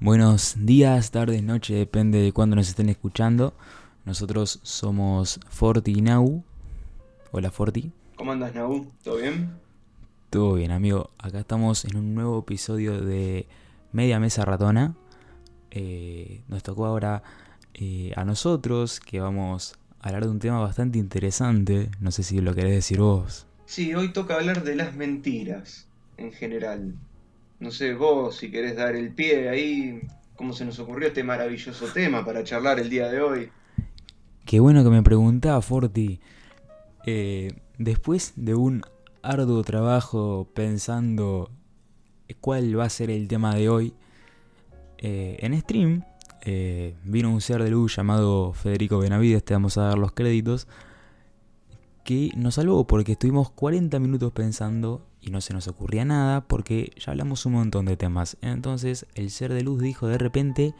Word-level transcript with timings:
Buenos 0.00 0.56
días, 0.58 1.12
tardes, 1.12 1.42
noche, 1.42 1.72
depende 1.74 2.18
de 2.20 2.32
cuándo 2.32 2.56
nos 2.56 2.68
estén 2.68 2.88
escuchando. 2.88 3.54
Nosotros 4.04 4.58
somos 4.62 5.40
Forti 5.48 5.92
y 5.92 6.02
Nau. 6.02 6.42
Hola 7.30 7.50
Forti. 7.50 7.92
¿Cómo 8.16 8.32
andas, 8.32 8.54
Nau? 8.54 8.90
¿Todo 9.02 9.16
bien? 9.16 9.52
Todo 10.30 10.54
bien, 10.54 10.72
amigo. 10.72 11.10
Acá 11.16 11.38
estamos 11.38 11.84
en 11.84 11.96
un 11.96 12.14
nuevo 12.14 12.40
episodio 12.40 13.00
de 13.00 13.46
Media 13.92 14.18
Mesa 14.18 14.44
Ratona. 14.44 14.94
Eh, 15.70 16.42
nos 16.48 16.64
tocó 16.64 16.86
ahora 16.86 17.22
eh, 17.72 18.12
a 18.16 18.24
nosotros 18.24 18.98
que 19.00 19.20
vamos 19.20 19.78
a 20.00 20.08
hablar 20.08 20.24
de 20.24 20.30
un 20.30 20.40
tema 20.40 20.58
bastante 20.58 20.98
interesante. 20.98 21.88
No 22.00 22.10
sé 22.10 22.24
si 22.24 22.40
lo 22.40 22.54
querés 22.54 22.74
decir 22.74 22.98
vos. 22.98 23.46
Sí, 23.64 23.94
hoy 23.94 24.12
toca 24.12 24.34
hablar 24.34 24.64
de 24.64 24.74
las 24.74 24.94
mentiras 24.94 25.86
en 26.16 26.32
general. 26.32 26.94
No 27.64 27.70
sé, 27.70 27.94
vos 27.94 28.36
si 28.36 28.50
querés 28.50 28.76
dar 28.76 28.94
el 28.94 29.14
pie 29.14 29.48
ahí, 29.48 30.02
cómo 30.36 30.52
se 30.52 30.66
nos 30.66 30.78
ocurrió 30.80 31.08
este 31.08 31.24
maravilloso 31.24 31.86
tema 31.86 32.22
para 32.22 32.44
charlar 32.44 32.78
el 32.78 32.90
día 32.90 33.08
de 33.08 33.22
hoy. 33.22 33.48
Qué 34.44 34.60
bueno 34.60 34.84
que 34.84 34.90
me 34.90 35.02
preguntaba, 35.02 35.62
Forti. 35.62 36.20
Eh, 37.06 37.54
después 37.78 38.34
de 38.36 38.54
un 38.54 38.82
arduo 39.22 39.62
trabajo 39.62 40.46
pensando 40.52 41.50
cuál 42.42 42.78
va 42.78 42.84
a 42.84 42.90
ser 42.90 43.08
el 43.08 43.28
tema 43.28 43.54
de 43.54 43.70
hoy, 43.70 43.94
eh, 44.98 45.38
en 45.40 45.58
stream 45.58 46.04
eh, 46.42 46.96
vino 47.02 47.32
un 47.32 47.40
ser 47.40 47.62
de 47.62 47.70
luz 47.70 47.96
llamado 47.96 48.52
Federico 48.52 48.98
Benavides, 48.98 49.42
te 49.42 49.54
vamos 49.54 49.78
a 49.78 49.84
dar 49.84 49.96
los 49.96 50.12
créditos, 50.12 50.68
que 52.04 52.30
nos 52.36 52.56
salvó 52.56 52.86
porque 52.86 53.12
estuvimos 53.12 53.50
40 53.50 53.98
minutos 53.98 54.32
pensando 54.32 55.06
y 55.20 55.30
no 55.30 55.40
se 55.40 55.54
nos 55.54 55.66
ocurría 55.68 56.04
nada 56.04 56.42
porque 56.42 56.92
ya 56.96 57.12
hablamos 57.12 57.46
un 57.46 57.54
montón 57.54 57.86
de 57.86 57.96
temas. 57.96 58.36
Entonces 58.42 59.06
el 59.14 59.30
ser 59.30 59.52
de 59.52 59.62
luz 59.62 59.80
dijo 59.80 60.06
de 60.06 60.18
repente 60.18 60.74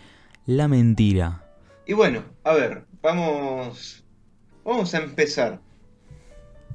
la 0.46 0.68
mentira. 0.68 1.44
Y 1.86 1.94
bueno, 1.94 2.22
a 2.44 2.52
ver, 2.52 2.84
vamos, 3.02 4.04
vamos 4.64 4.94
a 4.94 4.98
empezar. 4.98 5.60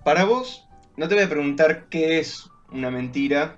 Para 0.03 0.25
vos, 0.25 0.67
no 0.97 1.07
te 1.07 1.15
voy 1.15 1.23
a 1.23 1.29
preguntar 1.29 1.85
qué 1.89 2.19
es 2.19 2.49
una 2.71 2.89
mentira. 2.89 3.57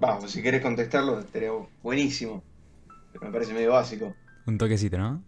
Vamos, 0.00 0.32
si 0.32 0.42
querés 0.42 0.62
contestarlo, 0.62 1.20
estaría 1.20 1.50
buenísimo. 1.82 2.42
Pero 3.12 3.26
me 3.26 3.32
parece 3.32 3.54
medio 3.54 3.72
básico. 3.72 4.14
Un 4.46 4.58
toquecito, 4.58 4.98
¿no? 4.98 5.22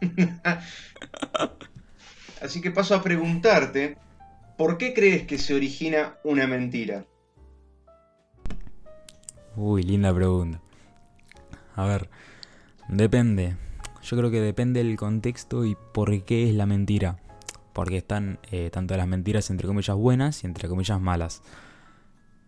Así 2.42 2.60
que 2.60 2.72
paso 2.72 2.96
a 2.96 3.02
preguntarte, 3.02 3.96
¿por 4.58 4.76
qué 4.76 4.92
crees 4.92 5.26
que 5.26 5.38
se 5.38 5.54
origina 5.54 6.16
una 6.24 6.48
mentira? 6.48 7.06
Uy, 9.54 9.84
linda 9.84 10.12
pregunta. 10.12 10.60
A 11.76 11.86
ver, 11.86 12.10
depende. 12.88 13.56
Yo 14.02 14.16
creo 14.16 14.32
que 14.32 14.40
depende 14.40 14.82
del 14.82 14.96
contexto 14.96 15.64
y 15.64 15.76
por 15.94 16.24
qué 16.24 16.48
es 16.48 16.54
la 16.56 16.66
mentira. 16.66 17.18
Porque 17.72 17.98
están 17.98 18.40
eh, 18.50 18.70
tanto 18.72 18.96
las 18.96 19.06
mentiras 19.06 19.48
entre 19.50 19.68
comillas 19.68 19.96
buenas 19.96 20.42
y 20.42 20.46
entre 20.48 20.68
comillas 20.68 21.00
malas. 21.00 21.42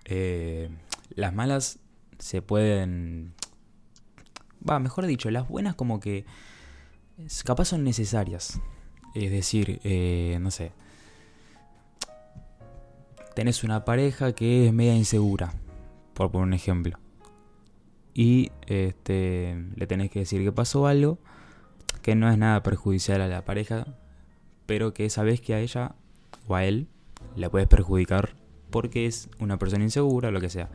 Eh, 0.07 0.71
las 1.15 1.33
malas 1.33 1.79
se 2.19 2.43
pueden... 2.43 3.35
Va, 4.69 4.81
mejor 4.81 5.07
dicho, 5.07 5.31
las 5.31 5.49
buenas 5.49 5.77
como 5.77 6.01
que 6.01 6.25
capaz 7.45 7.67
son 7.67 7.85
necesarias. 7.85 8.61
Es 9.15 9.31
decir, 9.31 9.81
eh, 9.85 10.39
no 10.41 10.51
sé. 10.51 10.73
Tenés 13.35 13.65
una 13.65 13.85
pareja 13.85 14.33
que 14.33 14.67
es 14.67 14.73
media 14.73 14.95
insegura, 14.95 15.55
por 16.15 16.31
poner 16.31 16.49
un 16.49 16.55
ejemplo. 16.55 16.99
Y 18.15 18.53
este, 18.67 19.57
le 19.75 19.87
tenés 19.87 20.11
que 20.11 20.21
decir 20.21 20.43
que 20.45 20.53
pasó 20.53 20.87
algo 20.87 21.19
que 22.03 22.15
no 22.15 22.31
es 22.31 22.39
nada 22.39 22.63
perjudicial 22.63 23.21
a 23.23 23.29
la 23.29 23.45
pareja, 23.45 23.87
pero 24.67 24.95
que 24.95 25.11
sabes 25.11 25.41
que 25.41 25.55
a 25.55 25.61
ella 25.61 25.95
o 26.47 26.55
a 26.55 26.65
él 26.65 26.87
le 27.35 27.51
puedes 27.51 27.67
perjudicar 27.67 28.35
porque 28.71 29.07
es 29.07 29.29
una 29.39 29.59
persona 29.59 29.85
insegura 29.85 30.29
o 30.29 30.33
lo 30.33 30.41
que 30.41 30.51
sea. 30.51 30.69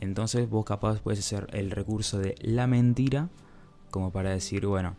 Entonces 0.00 0.48
vos 0.48 0.64
capaz 0.64 1.00
puedes 1.00 1.20
hacer 1.20 1.48
el 1.52 1.70
recurso 1.70 2.18
de 2.18 2.34
la 2.40 2.66
mentira 2.66 3.28
como 3.90 4.10
para 4.12 4.30
decir, 4.30 4.66
bueno, 4.66 4.96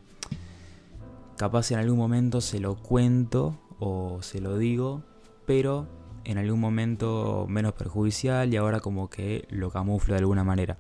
capaz 1.39 1.71
en 1.71 1.79
algún 1.79 1.97
momento 1.97 2.41
se 2.41 2.59
lo 2.59 2.75
cuento 2.75 3.57
o 3.79 4.21
se 4.21 4.41
lo 4.41 4.57
digo, 4.57 5.03
pero 5.45 5.87
en 6.25 6.37
algún 6.37 6.59
momento 6.59 7.45
menos 7.47 7.71
perjudicial 7.71 8.53
y 8.53 8.57
ahora 8.57 8.81
como 8.81 9.09
que 9.09 9.47
lo 9.49 9.71
camuflo 9.71 10.15
de 10.15 10.19
alguna 10.19 10.43
manera. 10.43 10.77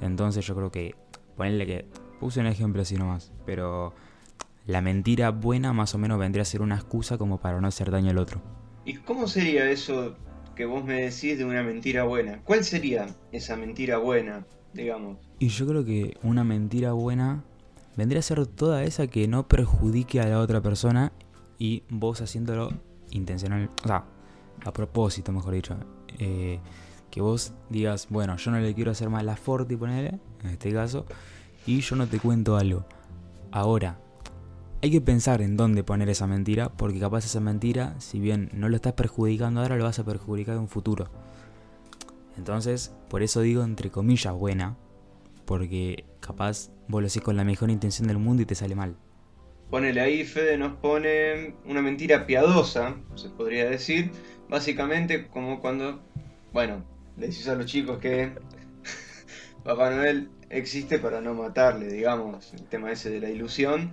Entonces 0.00 0.46
yo 0.46 0.56
creo 0.56 0.72
que, 0.72 0.94
ponerle 1.36 1.66
que, 1.66 1.84
puse 2.20 2.40
un 2.40 2.46
ejemplo 2.46 2.80
así 2.80 2.96
nomás, 2.96 3.32
pero 3.44 3.92
la 4.64 4.80
mentira 4.80 5.30
buena 5.30 5.74
más 5.74 5.94
o 5.94 5.98
menos 5.98 6.18
vendría 6.18 6.40
a 6.40 6.46
ser 6.46 6.62
una 6.62 6.76
excusa 6.76 7.18
como 7.18 7.38
para 7.38 7.60
no 7.60 7.68
hacer 7.68 7.90
daño 7.90 8.10
al 8.10 8.16
otro. 8.16 8.40
¿Y 8.86 8.94
cómo 8.94 9.28
sería 9.28 9.70
eso 9.70 10.16
que 10.56 10.64
vos 10.64 10.86
me 10.86 11.02
decís 11.02 11.36
de 11.36 11.44
una 11.44 11.62
mentira 11.62 12.04
buena? 12.04 12.40
¿Cuál 12.44 12.64
sería 12.64 13.14
esa 13.30 13.56
mentira 13.56 13.98
buena, 13.98 14.46
digamos? 14.72 15.18
Y 15.38 15.48
yo 15.48 15.66
creo 15.66 15.84
que 15.84 16.16
una 16.22 16.44
mentira 16.44 16.92
buena 16.92 17.44
vendría 17.98 18.20
a 18.20 18.22
ser 18.22 18.46
toda 18.46 18.84
esa 18.84 19.08
que 19.08 19.26
no 19.26 19.48
perjudique 19.48 20.20
a 20.20 20.28
la 20.28 20.38
otra 20.38 20.60
persona 20.60 21.12
y 21.58 21.82
vos 21.90 22.20
haciéndolo 22.20 22.70
intencional, 23.10 23.70
o 23.84 23.88
sea, 23.88 24.04
a 24.64 24.72
propósito, 24.72 25.32
mejor 25.32 25.54
dicho. 25.54 25.76
Eh, 26.20 26.60
que 27.10 27.20
vos 27.20 27.52
digas, 27.70 28.06
bueno, 28.08 28.36
yo 28.36 28.52
no 28.52 28.60
le 28.60 28.72
quiero 28.72 28.92
hacer 28.92 29.10
mal 29.10 29.28
a 29.28 29.34
Forti, 29.34 29.76
ponele, 29.76 30.20
en 30.44 30.50
este 30.50 30.72
caso, 30.72 31.06
y 31.66 31.80
yo 31.80 31.96
no 31.96 32.06
te 32.06 32.20
cuento 32.20 32.56
algo. 32.56 32.84
Ahora, 33.50 33.98
hay 34.80 34.92
que 34.92 35.00
pensar 35.00 35.42
en 35.42 35.56
dónde 35.56 35.82
poner 35.82 36.08
esa 36.08 36.28
mentira, 36.28 36.68
porque 36.68 37.00
capaz 37.00 37.24
esa 37.24 37.40
mentira, 37.40 37.96
si 37.98 38.20
bien 38.20 38.48
no 38.52 38.68
lo 38.68 38.76
estás 38.76 38.92
perjudicando 38.92 39.60
ahora, 39.60 39.76
lo 39.76 39.82
vas 39.82 39.98
a 39.98 40.04
perjudicar 40.04 40.54
en 40.54 40.60
un 40.60 40.68
futuro. 40.68 41.08
Entonces, 42.36 42.92
por 43.08 43.24
eso 43.24 43.40
digo 43.40 43.64
entre 43.64 43.90
comillas 43.90 44.34
buena, 44.34 44.76
porque 45.46 46.04
capaz 46.28 46.70
vos 46.88 47.00
lo 47.00 47.06
haces 47.06 47.22
con 47.22 47.36
la 47.36 47.44
mejor 47.44 47.70
intención 47.70 48.06
del 48.06 48.18
mundo 48.18 48.42
y 48.42 48.46
te 48.46 48.54
sale 48.54 48.74
mal. 48.74 48.94
Ponele 49.70 50.00
ahí, 50.00 50.24
Fede 50.24 50.58
nos 50.58 50.76
pone 50.76 51.54
una 51.64 51.80
mentira 51.80 52.26
piadosa, 52.26 52.96
se 53.14 53.30
podría 53.30 53.68
decir, 53.68 54.10
básicamente 54.48 55.26
como 55.28 55.60
cuando, 55.60 56.00
bueno, 56.52 56.84
le 57.16 57.28
decís 57.28 57.48
a 57.48 57.54
los 57.54 57.66
chicos 57.66 57.98
que 57.98 58.32
Papá 59.64 59.90
Noel 59.90 60.30
existe 60.50 60.98
para 60.98 61.20
no 61.22 61.34
matarle, 61.34 61.88
digamos, 61.88 62.52
el 62.52 62.64
tema 62.64 62.92
ese 62.92 63.10
de 63.10 63.20
la 63.20 63.30
ilusión, 63.30 63.90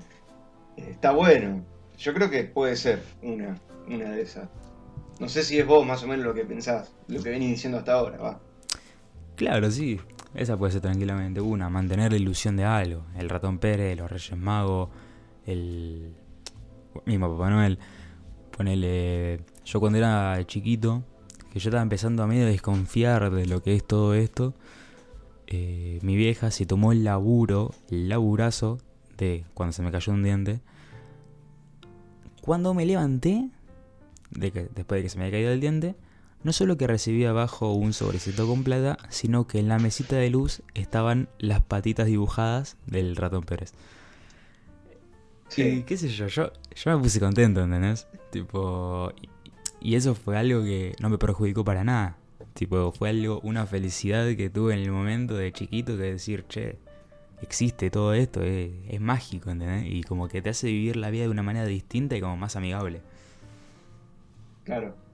está 0.75 1.11
bueno. 1.11 1.65
Yo 1.97 2.13
creo 2.13 2.29
que 2.29 2.43
puede 2.43 2.75
ser 2.75 3.01
una, 3.21 3.57
una 3.87 4.11
de 4.11 4.21
esas. 4.21 4.49
No 5.19 5.29
sé 5.29 5.43
si 5.43 5.57
es 5.57 5.65
vos 5.65 5.85
más 5.85 6.03
o 6.03 6.07
menos 6.07 6.25
lo 6.25 6.33
que 6.33 6.43
pensás, 6.43 6.93
lo 7.07 7.23
que 7.23 7.29
venís 7.29 7.49
diciendo 7.51 7.77
hasta 7.77 7.93
ahora, 7.93 8.17
va. 8.17 8.39
Claro, 9.37 9.71
sí. 9.71 9.99
Esa 10.35 10.57
puede 10.57 10.73
ser 10.73 10.81
tranquilamente 10.81 11.39
una, 11.39 11.69
mantener 11.69 12.11
la 12.11 12.17
ilusión 12.17 12.57
de 12.57 12.65
algo. 12.65 13.05
El 13.17 13.29
ratón 13.29 13.57
Pérez, 13.57 13.97
los 13.97 14.11
Reyes 14.11 14.37
Magos, 14.37 14.89
el 15.45 16.13
mismo 17.05 17.31
Papá 17.31 17.49
Noel. 17.49 17.79
Ponele, 18.55 19.39
yo 19.63 19.79
cuando 19.79 19.97
era 19.97 20.37
chiquito, 20.45 21.03
que 21.51 21.59
yo 21.59 21.69
estaba 21.69 21.83
empezando 21.83 22.21
a 22.21 22.27
medio 22.27 22.45
desconfiar 22.45 23.31
de 23.31 23.45
lo 23.45 23.63
que 23.63 23.75
es 23.75 23.87
todo 23.87 24.13
esto, 24.13 24.53
eh, 25.47 25.99
mi 26.01 26.17
vieja 26.17 26.51
se 26.51 26.65
tomó 26.65 26.91
el 26.91 27.05
laburo, 27.05 27.73
el 27.89 28.09
laburazo 28.09 28.79
de 29.17 29.45
cuando 29.53 29.71
se 29.71 29.83
me 29.83 29.91
cayó 29.91 30.11
un 30.11 30.23
diente. 30.23 30.59
Cuando 32.41 32.73
me 32.73 32.85
levanté, 32.85 33.49
después 34.31 34.99
de 34.99 35.03
que 35.03 35.09
se 35.09 35.17
me 35.17 35.25
había 35.25 35.37
caído 35.37 35.51
el 35.51 35.61
diente, 35.61 35.95
no 36.45 36.53
solo 36.53 36.77
que 36.77 36.85
recibí 36.85 37.25
abajo 37.25 37.73
un 37.73 37.91
sobrecito 37.91 38.45
con 38.47 38.63
plata, 38.63 38.99
sino 39.09 39.47
que 39.47 39.57
en 39.57 39.67
la 39.67 39.79
mesita 39.79 40.15
de 40.15 40.29
luz 40.29 40.61
estaban 40.75 41.27
las 41.39 41.61
patitas 41.61 42.05
dibujadas 42.05 42.77
del 42.85 43.15
ratón 43.15 43.41
Pérez. 43.41 43.73
Sí. 45.47 45.63
Y 45.63 45.83
qué 45.83 45.97
sé 45.97 46.07
yo, 46.07 46.27
yo, 46.27 46.51
yo 46.75 46.95
me 46.95 47.01
puse 47.01 47.19
contento, 47.19 47.63
¿entendés? 47.63 48.05
Tipo, 48.29 49.11
y, 49.19 49.89
y 49.89 49.95
eso 49.95 50.13
fue 50.13 50.37
algo 50.37 50.63
que 50.63 50.95
no 50.99 51.09
me 51.09 51.17
perjudicó 51.17 51.65
para 51.65 51.83
nada. 51.83 52.15
Tipo, 52.53 52.91
fue 52.91 53.09
algo, 53.09 53.39
una 53.41 53.65
felicidad 53.65 54.27
que 54.35 54.51
tuve 54.51 54.75
en 54.75 54.81
el 54.81 54.91
momento 54.91 55.35
de 55.35 55.51
chiquito 55.51 55.97
que 55.97 56.03
decir, 56.03 56.45
che, 56.47 56.77
existe 57.41 57.89
todo 57.89 58.13
esto, 58.13 58.43
es, 58.43 58.69
es 58.87 59.01
mágico, 59.01 59.49
¿entendés? 59.49 59.91
Y 59.91 60.03
como 60.03 60.27
que 60.27 60.43
te 60.43 60.51
hace 60.51 60.67
vivir 60.67 60.95
la 60.95 61.09
vida 61.09 61.23
de 61.23 61.29
una 61.29 61.41
manera 61.41 61.65
distinta 61.65 62.15
y 62.15 62.21
como 62.21 62.37
más 62.37 62.55
amigable. 62.55 63.01
Claro. 64.63 65.04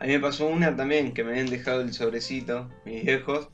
A 0.00 0.04
mí 0.06 0.12
me 0.14 0.20
pasó 0.20 0.46
una 0.46 0.74
también 0.74 1.12
que 1.12 1.22
me 1.22 1.30
habían 1.32 1.50
dejado 1.50 1.82
el 1.82 1.92
sobrecito, 1.92 2.68
mis 2.84 3.04
viejos, 3.04 3.48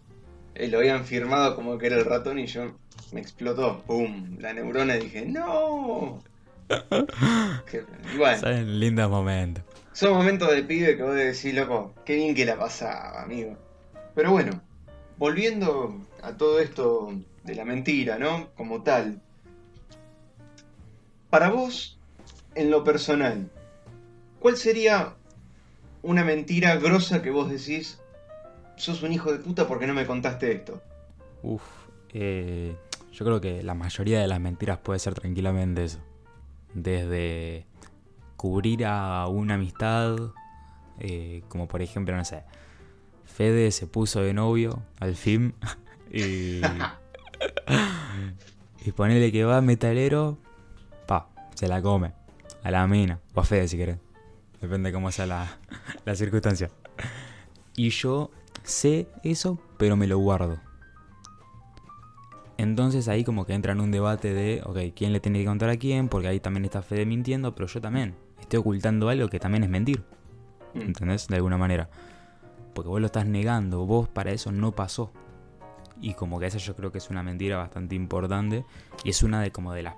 y 0.55 0.69
lo 0.69 0.79
habían 0.79 1.05
firmado 1.05 1.55
como 1.57 1.77
que 1.77 1.87
era 1.89 1.97
el 1.97 2.05
ratón 2.05 2.39
y 2.39 2.47
yo 2.47 2.79
me 3.13 3.21
explotó, 3.21 3.83
¡pum! 3.87 4.39
La 4.39 4.53
neurona 4.55 4.97
y 4.97 5.01
dije, 5.01 5.27
¡No! 5.27 6.23
Que- 7.71 7.85
y 8.15 8.17
bueno, 8.17 8.39
Son 8.41 8.81
lindos 8.81 9.11
momentos. 9.11 9.65
son 9.93 10.15
momentos 10.15 10.51
de 10.51 10.63
pibe 10.63 10.97
que 10.97 11.03
vos 11.03 11.15
decís, 11.15 11.53
loco, 11.55 11.95
qué 12.05 12.15
bien 12.15 12.35
que 12.35 12.45
la 12.47 12.57
pasaba, 12.57 13.23
amigo. 13.23 13.57
Pero 14.15 14.31
bueno, 14.31 14.61
volviendo 15.19 16.01
a 16.23 16.37
todo 16.37 16.61
esto 16.61 17.13
de 17.45 17.55
la 17.57 17.65
mentira, 17.65 18.19
¿no? 18.19 18.51
Como 18.55 18.83
tal. 18.83 19.21
Para 21.29 21.51
vos, 21.51 21.99
en 22.55 22.71
lo 22.71 22.83
personal, 22.85 23.51
¿cuál 24.41 24.57
sería 24.57 25.15
una 26.07 26.25
mentira 26.25 26.77
grosa 26.77 27.21
que 27.21 27.31
vos 27.31 27.51
decís, 27.51 27.99
sos 28.77 29.03
un 29.03 29.13
hijo 29.13 29.33
de 29.33 29.39
puta 29.39 29.67
porque 29.67 29.87
no 29.87 29.95
me 29.95 30.07
contaste 30.07 30.53
esto? 30.53 30.81
Uf, 31.43 31.63
eh, 32.13 32.77
yo 33.13 33.25
creo 33.25 33.41
que 33.41 33.63
la 33.63 33.75
mayoría 33.75 34.21
de 34.21 34.29
las 34.29 34.41
mentiras 34.41 34.79
puede 34.79 35.01
ser 35.01 35.15
tranquilamente 35.15 35.85
eso. 35.85 35.99
Desde 36.75 37.67
cubrir 38.37 38.87
a 38.87 39.27
una 39.29 39.55
amistad, 39.55 40.17
eh, 41.01 41.43
como 41.49 41.67
por 41.67 41.83
ejemplo, 41.83 42.17
no 42.17 42.25
sé, 42.25 42.45
Fede 43.25 43.71
se 43.73 43.87
puso 43.87 44.21
de 44.21 44.33
novio 44.33 44.83
al 45.01 45.17
fin 45.17 45.55
y, 46.13 46.61
y 48.85 48.93
ponerle 48.93 49.33
que 49.33 49.45
va 49.45 49.61
metalero, 49.61 50.39
pa, 51.07 51.29
se 51.55 51.67
la 51.67 51.83
come, 51.83 52.13
a 52.63 52.71
la 52.71 52.87
mina, 52.87 53.19
o 53.35 53.41
a 53.41 53.45
Fede 53.45 53.67
si 53.67 53.77
querés, 53.77 53.99
depende 54.61 54.93
cómo 54.93 55.11
sea 55.13 55.27
la, 55.27 55.59
la 56.05 56.15
circunstancia. 56.15 56.71
Y 57.77 57.91
yo 57.91 58.31
sé 58.63 59.09
eso, 59.23 59.59
pero 59.79 59.97
me 59.97 60.07
lo 60.07 60.19
guardo. 60.19 60.59
Entonces 62.59 63.09
ahí 63.09 63.23
como 63.23 63.45
que 63.45 63.53
entra 63.53 63.73
en 63.73 63.81
un 63.81 63.91
debate 63.91 64.33
de, 64.33 64.63
ok, 64.65 64.95
¿quién 64.95 65.13
le 65.13 65.21
tiene 65.21 65.41
que 65.41 65.45
contar 65.45 65.69
a 65.69 65.77
quién? 65.77 66.09
Porque 66.09 66.29
ahí 66.29 66.41
también 66.41 66.65
está 66.65 66.81
Fede 66.83 67.05
mintiendo, 67.05 67.55
pero 67.55 67.67
yo 67.67 67.81
también. 67.81 68.17
Estoy 68.41 68.61
ocultando 68.61 69.09
algo 69.09 69.29
que 69.29 69.39
también 69.39 69.65
es 69.65 69.71
mentir. 69.71 70.05
Mm. 70.75 70.81
¿Entendés? 70.81 71.29
De 71.29 71.37
alguna 71.37 71.59
manera. 71.59 71.91
Porque 72.75 72.89
vos 72.89 73.01
lo 73.01 73.07
estás 73.07 73.27
negando, 73.27 73.85
vos 73.85 74.09
para 74.09 74.31
eso 74.31 74.53
no 74.53 74.73
pasó. 74.73 75.13
Y 76.01 76.15
como 76.15 76.39
que 76.39 76.47
esa 76.47 76.59
yo 76.59 76.75
creo 76.77 76.93
que 76.93 76.99
es 76.99 77.11
una 77.11 77.23
mentira 77.23 77.59
bastante 77.59 77.95
importante. 77.95 78.65
Y 79.05 79.11
es 79.11 79.23
una 79.23 79.41
de 79.41 79.51
como 79.53 79.73
de 79.73 79.83
las... 79.83 79.95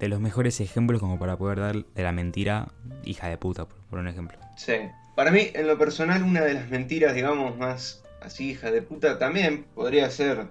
De 0.00 0.08
los 0.08 0.18
mejores 0.18 0.60
ejemplos 0.60 1.00
como 1.00 1.18
para 1.18 1.36
poder 1.36 1.60
dar 1.60 1.84
de 1.84 2.02
la 2.02 2.10
mentira 2.12 2.72
hija 3.04 3.28
de 3.28 3.36
puta, 3.36 3.66
por, 3.66 3.98
un 3.98 4.08
ejemplo. 4.08 4.38
Sí. 4.56 4.74
Para 5.14 5.30
mí, 5.30 5.50
en 5.52 5.66
lo 5.66 5.76
personal, 5.76 6.22
una 6.22 6.40
de 6.40 6.54
las 6.54 6.70
mentiras, 6.70 7.14
digamos, 7.14 7.56
más 7.58 8.02
así, 8.22 8.50
hija 8.50 8.70
de 8.70 8.80
puta, 8.80 9.18
también 9.18 9.64
podría 9.74 10.10
ser 10.10 10.48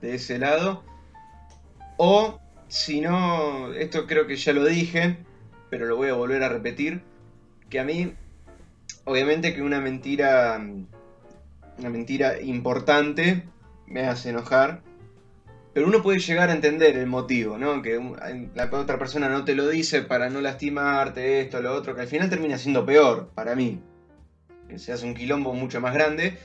de 0.00 0.16
ese 0.16 0.38
lado. 0.38 0.82
O, 1.96 2.40
si 2.68 3.00
no, 3.00 3.72
esto 3.72 4.06
creo 4.06 4.26
que 4.26 4.36
ya 4.36 4.52
lo 4.52 4.64
dije, 4.64 5.18
pero 5.70 5.86
lo 5.86 5.96
voy 5.96 6.08
a 6.08 6.14
volver 6.14 6.42
a 6.42 6.48
repetir, 6.48 7.02
que 7.70 7.80
a 7.80 7.84
mí, 7.84 8.14
obviamente 9.04 9.54
que 9.54 9.62
una 9.62 9.80
mentira, 9.80 10.60
una 11.78 11.90
mentira 11.90 12.40
importante 12.40 13.44
me 13.86 14.06
hace 14.06 14.30
enojar, 14.30 14.82
pero 15.76 15.88
uno 15.88 16.02
puede 16.02 16.20
llegar 16.20 16.48
a 16.48 16.54
entender 16.54 16.96
el 16.96 17.06
motivo, 17.06 17.58
¿no? 17.58 17.82
Que 17.82 18.00
la 18.54 18.70
otra 18.72 18.98
persona 18.98 19.28
no 19.28 19.44
te 19.44 19.54
lo 19.54 19.68
dice 19.68 20.00
para 20.00 20.30
no 20.30 20.40
lastimarte, 20.40 21.42
esto, 21.42 21.60
lo 21.60 21.74
otro, 21.74 21.94
que 21.94 22.00
al 22.00 22.06
final 22.06 22.30
termina 22.30 22.56
siendo 22.56 22.86
peor 22.86 23.28
para 23.34 23.54
mí. 23.54 23.82
Que 24.70 24.78
se 24.78 24.94
hace 24.94 25.04
un 25.04 25.12
quilombo 25.12 25.52
mucho 25.52 25.78
más 25.82 25.92
grande. 25.92 26.38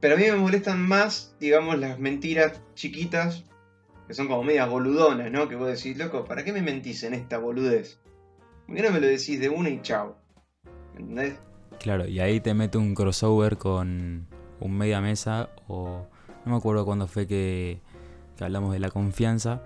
Pero 0.00 0.14
a 0.14 0.16
mí 0.16 0.24
me 0.24 0.36
molestan 0.36 0.80
más, 0.80 1.36
digamos, 1.38 1.78
las 1.78 1.98
mentiras 1.98 2.62
chiquitas, 2.74 3.44
que 4.08 4.14
son 4.14 4.28
como 4.28 4.42
medias 4.42 4.70
boludonas, 4.70 5.30
¿no? 5.30 5.46
Que 5.46 5.56
vos 5.56 5.68
decís, 5.68 5.98
loco, 5.98 6.24
¿para 6.24 6.42
qué 6.42 6.54
me 6.54 6.62
mentís 6.62 7.02
en 7.02 7.12
esta 7.12 7.36
boludez? 7.36 8.00
¿Por 8.66 8.76
qué 8.76 8.82
no 8.82 8.92
me 8.92 9.00
lo 9.00 9.08
decís 9.08 9.38
de 9.40 9.50
una 9.50 9.68
y 9.68 9.82
chao? 9.82 10.16
¿Entendés? 10.96 11.34
Claro, 11.80 12.08
y 12.08 12.18
ahí 12.18 12.40
te 12.40 12.54
mete 12.54 12.78
un 12.78 12.94
crossover 12.94 13.58
con 13.58 14.26
un 14.58 14.72
media 14.78 15.02
mesa 15.02 15.50
o 15.68 16.06
no 16.46 16.52
me 16.52 16.56
acuerdo 16.56 16.86
cuándo 16.86 17.06
fue 17.06 17.26
que, 17.26 17.82
que 18.36 18.44
hablamos 18.44 18.72
de 18.72 18.78
la 18.80 18.90
confianza, 18.90 19.62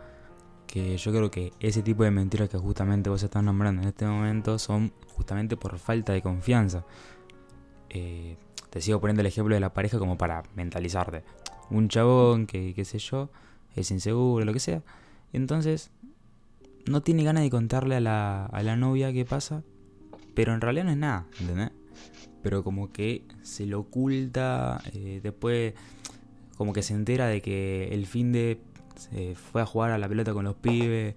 que 0.66 0.96
yo 0.96 1.10
creo 1.12 1.30
que 1.30 1.52
ese 1.60 1.82
tipo 1.82 2.04
de 2.04 2.10
mentiras 2.10 2.48
que 2.48 2.58
justamente 2.58 3.10
vos 3.10 3.22
estás 3.22 3.42
nombrando 3.42 3.82
en 3.82 3.88
este 3.88 4.06
momento 4.06 4.58
son 4.58 4.92
justamente 5.08 5.56
por 5.56 5.78
falta 5.78 6.12
de 6.12 6.22
confianza. 6.22 6.84
Eh, 7.88 8.36
te 8.70 8.80
sigo 8.80 9.00
poniendo 9.00 9.22
el 9.22 9.26
ejemplo 9.26 9.54
de 9.54 9.60
la 9.60 9.72
pareja 9.72 9.98
como 9.98 10.18
para 10.18 10.42
mentalizarte. 10.54 11.24
Un 11.70 11.88
chabón 11.88 12.46
que, 12.46 12.74
qué 12.74 12.84
sé 12.84 12.98
yo, 12.98 13.30
es 13.74 13.90
inseguro, 13.90 14.44
lo 14.44 14.52
que 14.52 14.60
sea. 14.60 14.82
Entonces 15.32 15.90
no 16.86 17.02
tiene 17.02 17.24
ganas 17.24 17.42
de 17.42 17.50
contarle 17.50 17.96
a 17.96 18.00
la, 18.00 18.46
a 18.46 18.62
la 18.62 18.76
novia 18.76 19.12
qué 19.12 19.24
pasa, 19.24 19.62
pero 20.34 20.54
en 20.54 20.60
realidad 20.60 20.84
no 20.84 20.90
es 20.90 20.96
nada, 20.96 21.26
¿entendés? 21.40 21.70
Pero 22.42 22.62
como 22.62 22.92
que 22.92 23.24
se 23.42 23.66
lo 23.66 23.80
oculta, 23.80 24.80
eh, 24.92 25.20
después 25.22 25.74
como 26.58 26.74
que 26.74 26.82
se 26.82 26.92
entera 26.92 27.26
de 27.26 27.40
que 27.40 27.88
el 27.92 28.04
fin 28.06 28.32
de 28.32 28.60
se 28.96 29.34
fue 29.36 29.62
a 29.62 29.66
jugar 29.66 29.92
a 29.92 29.98
la 29.98 30.08
pelota 30.08 30.34
con 30.34 30.44
los 30.44 30.56
pibes, 30.56 31.14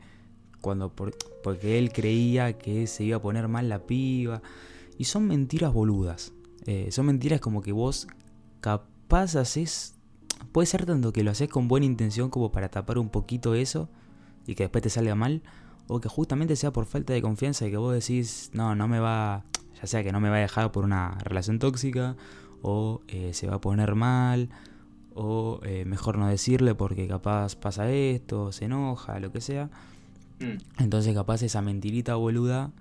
cuando 0.61 0.95
por- 0.95 1.17
porque 1.43 1.79
él 1.79 1.91
creía 1.91 2.57
que 2.57 2.85
se 2.87 3.03
iba 3.03 3.17
a 3.17 3.21
poner 3.21 3.47
mal 3.47 3.67
la 3.67 3.79
piba. 3.85 4.41
Y 4.97 5.05
son 5.05 5.27
mentiras 5.27 5.73
boludas. 5.73 6.31
Eh, 6.67 6.89
son 6.91 7.07
mentiras 7.07 7.41
como 7.41 7.61
que 7.61 7.71
vos 7.71 8.07
capaz 8.61 9.35
haces... 9.35 9.95
Puede 10.51 10.67
ser 10.67 10.85
tanto 10.85 11.11
que 11.11 11.23
lo 11.23 11.31
haces 11.31 11.49
con 11.49 11.67
buena 11.67 11.85
intención 11.87 12.29
como 12.29 12.51
para 12.51 12.69
tapar 12.69 12.97
un 12.99 13.09
poquito 13.09 13.55
eso 13.55 13.89
y 14.45 14.53
que 14.55 14.63
después 14.63 14.83
te 14.83 14.89
salga 14.91 15.15
mal. 15.15 15.41
O 15.87 15.99
que 15.99 16.07
justamente 16.07 16.55
sea 16.55 16.71
por 16.71 16.85
falta 16.85 17.13
de 17.13 17.21
confianza 17.21 17.65
y 17.67 17.71
que 17.71 17.77
vos 17.77 17.93
decís, 17.93 18.51
no, 18.53 18.75
no 18.75 18.87
me 18.87 18.99
va... 18.99 19.43
Ya 19.81 19.87
sea 19.87 20.03
que 20.03 20.11
no 20.11 20.19
me 20.19 20.29
va 20.29 20.35
a 20.35 20.39
dejar 20.39 20.71
por 20.71 20.83
una 20.83 21.17
relación 21.23 21.57
tóxica. 21.57 22.15
O 22.61 23.01
eh, 23.07 23.33
se 23.33 23.47
va 23.47 23.55
a 23.55 23.61
poner 23.61 23.95
mal. 23.95 24.49
O 25.13 25.59
eh, 25.63 25.83
mejor 25.85 26.17
no 26.17 26.27
decirle 26.27 26.73
porque 26.75 27.07
capaz 27.07 27.55
pasa 27.55 27.91
esto, 27.91 28.51
se 28.51 28.65
enoja, 28.65 29.19
lo 29.19 29.31
que 29.31 29.41
sea. 29.41 29.69
Mm, 30.39 30.81
Entonces 30.83 31.13
capaz 31.13 31.41
esa 31.43 31.61
mentirita 31.61 32.15
boluda 32.15 32.71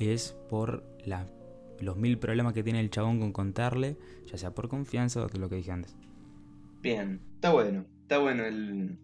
es 0.00 0.34
por 0.48 0.82
la- 1.04 1.26
los 1.80 1.96
mil 1.96 2.18
problemas 2.18 2.54
que 2.54 2.62
tiene 2.62 2.80
el 2.80 2.90
chabón 2.90 3.20
con 3.20 3.32
contarle, 3.32 3.96
ya 4.26 4.38
sea 4.38 4.52
por 4.54 4.68
confianza 4.68 5.22
o 5.24 5.28
lo 5.38 5.48
que 5.50 5.56
dije 5.56 5.72
antes. 5.72 5.94
Bien, 6.82 7.20
está 7.34 7.52
bueno. 7.52 7.84
Está 8.02 8.18
bueno 8.18 8.44
el, 8.46 8.96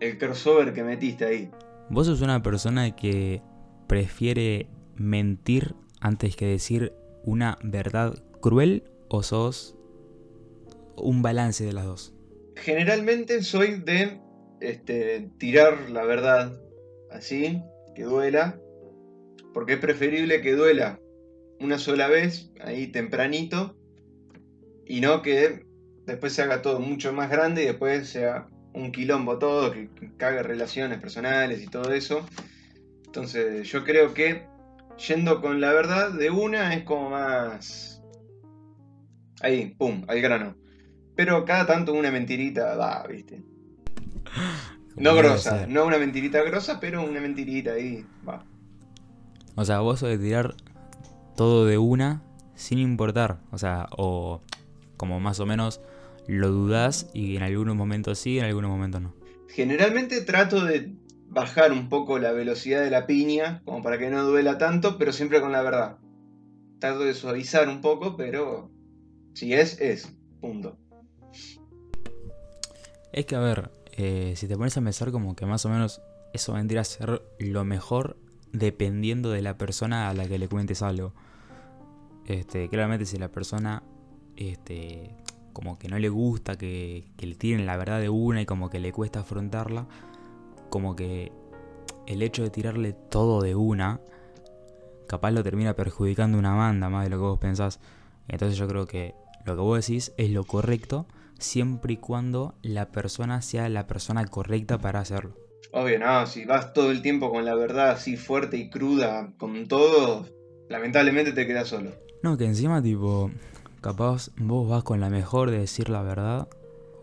el 0.00 0.18
crossover 0.18 0.72
que 0.72 0.82
metiste 0.84 1.24
ahí. 1.26 1.50
¿Vos 1.90 2.06
sos 2.06 2.20
una 2.22 2.42
persona 2.42 2.94
que 2.96 3.42
prefiere 3.86 4.68
mentir 4.96 5.74
antes 6.00 6.36
que 6.36 6.46
decir 6.46 6.92
una 7.24 7.58
verdad 7.62 8.14
cruel 8.40 8.84
o 9.08 9.22
sos 9.22 9.74
un 11.00 11.22
balance 11.22 11.64
de 11.64 11.72
las 11.72 11.84
dos? 11.84 12.14
Generalmente 12.56 13.42
soy 13.42 13.80
de 13.80 14.20
este, 14.60 15.30
tirar 15.38 15.90
la 15.90 16.04
verdad 16.04 16.60
así, 17.10 17.62
que 17.94 18.02
duela, 18.04 18.60
porque 19.54 19.74
es 19.74 19.78
preferible 19.78 20.40
que 20.40 20.54
duela 20.54 21.00
una 21.60 21.78
sola 21.78 22.08
vez, 22.08 22.50
ahí 22.60 22.88
tempranito, 22.88 23.76
y 24.86 25.00
no 25.00 25.22
que 25.22 25.66
después 26.06 26.32
se 26.32 26.42
haga 26.42 26.62
todo 26.62 26.80
mucho 26.80 27.12
más 27.12 27.30
grande 27.30 27.62
y 27.62 27.66
después 27.66 28.08
sea 28.08 28.48
un 28.72 28.92
quilombo 28.92 29.38
todo, 29.38 29.72
que 29.72 29.90
cague 30.16 30.42
relaciones 30.42 30.98
personales 30.98 31.62
y 31.62 31.66
todo 31.66 31.92
eso. 31.92 32.26
Entonces 33.04 33.68
yo 33.68 33.84
creo 33.84 34.14
que 34.14 34.46
yendo 35.08 35.40
con 35.40 35.60
la 35.60 35.72
verdad 35.72 36.12
de 36.12 36.30
una 36.30 36.74
es 36.74 36.84
como 36.84 37.10
más... 37.10 38.02
Ahí, 39.40 39.74
pum, 39.78 40.04
al 40.08 40.20
grano. 40.20 40.56
Pero 41.18 41.44
cada 41.44 41.66
tanto 41.66 41.94
una 41.94 42.12
mentirita 42.12 42.76
da, 42.76 43.04
¿viste? 43.08 43.42
No 44.94 45.16
grosa, 45.16 45.66
no 45.66 45.84
una 45.84 45.98
mentirita 45.98 46.40
grosa, 46.44 46.78
pero 46.78 47.02
una 47.02 47.18
mentirita 47.18 47.72
ahí, 47.72 48.06
va. 48.26 48.44
O 49.56 49.64
sea, 49.64 49.80
vos 49.80 49.98
sos 49.98 50.10
de 50.10 50.18
tirar 50.18 50.54
todo 51.34 51.66
de 51.66 51.76
una 51.76 52.22
sin 52.54 52.78
importar. 52.78 53.40
O 53.50 53.58
sea, 53.58 53.88
o 53.96 54.42
como 54.96 55.18
más 55.18 55.40
o 55.40 55.46
menos 55.46 55.80
lo 56.28 56.52
dudás 56.52 57.10
y 57.12 57.34
en 57.34 57.42
algunos 57.42 57.74
momentos 57.74 58.20
sí, 58.20 58.38
en 58.38 58.44
algunos 58.44 58.70
momentos 58.70 59.02
no. 59.02 59.12
Generalmente 59.48 60.20
trato 60.20 60.64
de 60.64 60.92
bajar 61.26 61.72
un 61.72 61.88
poco 61.88 62.20
la 62.20 62.30
velocidad 62.30 62.80
de 62.80 62.90
la 62.90 63.08
piña, 63.08 63.60
como 63.64 63.82
para 63.82 63.98
que 63.98 64.08
no 64.08 64.22
duela 64.22 64.56
tanto, 64.56 64.98
pero 64.98 65.12
siempre 65.12 65.40
con 65.40 65.50
la 65.50 65.62
verdad. 65.62 65.98
Trato 66.78 67.00
de 67.00 67.12
suavizar 67.12 67.68
un 67.68 67.80
poco, 67.80 68.16
pero 68.16 68.70
si 69.34 69.52
es, 69.52 69.80
es. 69.80 70.14
Punto. 70.40 70.78
Es 73.12 73.26
que 73.26 73.36
a 73.36 73.40
ver, 73.40 73.70
eh, 73.92 74.34
si 74.36 74.46
te 74.46 74.56
pones 74.56 74.76
a 74.76 74.80
pensar 74.80 75.10
como 75.10 75.34
que 75.34 75.46
más 75.46 75.64
o 75.64 75.68
menos 75.68 76.02
eso 76.32 76.52
vendría 76.52 76.82
a 76.82 76.84
ser 76.84 77.22
lo 77.38 77.64
mejor 77.64 78.16
dependiendo 78.52 79.30
de 79.30 79.42
la 79.42 79.56
persona 79.56 80.08
a 80.08 80.14
la 80.14 80.26
que 80.26 80.38
le 80.38 80.48
cuentes 80.48 80.82
algo. 80.82 81.12
Este, 82.26 82.68
claramente 82.68 83.06
si 83.06 83.16
la 83.16 83.28
persona 83.28 83.82
este, 84.36 85.16
como 85.52 85.78
que 85.78 85.88
no 85.88 85.98
le 85.98 86.08
gusta 86.08 86.56
que, 86.56 87.10
le 87.18 87.34
tiren 87.34 87.66
la 87.66 87.76
verdad 87.76 88.00
de 88.00 88.08
una 88.08 88.42
y 88.42 88.46
como 88.46 88.70
que 88.70 88.78
le 88.78 88.92
cuesta 88.92 89.20
afrontarla, 89.20 89.86
como 90.70 90.94
que 90.94 91.32
el 92.06 92.22
hecho 92.22 92.42
de 92.44 92.50
tirarle 92.50 92.92
todo 92.92 93.42
de 93.42 93.56
una, 93.56 94.00
capaz 95.08 95.32
lo 95.32 95.42
termina 95.42 95.74
perjudicando 95.74 96.38
una 96.38 96.54
banda 96.54 96.88
más 96.88 97.04
de 97.04 97.10
lo 97.10 97.16
que 97.16 97.22
vos 97.22 97.38
pensás. 97.38 97.80
Entonces 98.28 98.56
yo 98.56 98.68
creo 98.68 98.86
que 98.86 99.14
lo 99.44 99.56
que 99.56 99.62
vos 99.62 99.86
decís 99.86 100.12
es 100.16 100.30
lo 100.30 100.44
correcto 100.44 101.06
siempre 101.38 101.94
y 101.94 101.96
cuando 101.96 102.54
la 102.62 102.90
persona 102.90 103.42
sea 103.42 103.68
la 103.68 103.86
persona 103.86 104.26
correcta 104.26 104.78
para 104.78 105.00
hacerlo. 105.00 105.36
Obvio, 105.72 105.98
no, 105.98 106.26
si 106.26 106.44
vas 106.44 106.72
todo 106.72 106.90
el 106.90 107.02
tiempo 107.02 107.30
con 107.30 107.44
la 107.44 107.54
verdad 107.54 107.90
así 107.90 108.16
fuerte 108.16 108.56
y 108.56 108.70
cruda, 108.70 109.32
con 109.38 109.68
todo, 109.68 110.26
lamentablemente 110.68 111.32
te 111.32 111.46
quedas 111.46 111.68
solo. 111.68 111.92
No, 112.22 112.36
que 112.36 112.46
encima 112.46 112.82
tipo, 112.82 113.30
capaz 113.80 114.30
vos 114.36 114.68
vas 114.68 114.82
con 114.82 115.00
la 115.00 115.10
mejor 115.10 115.50
de 115.50 115.58
decir 115.58 115.88
la 115.88 116.02
verdad 116.02 116.48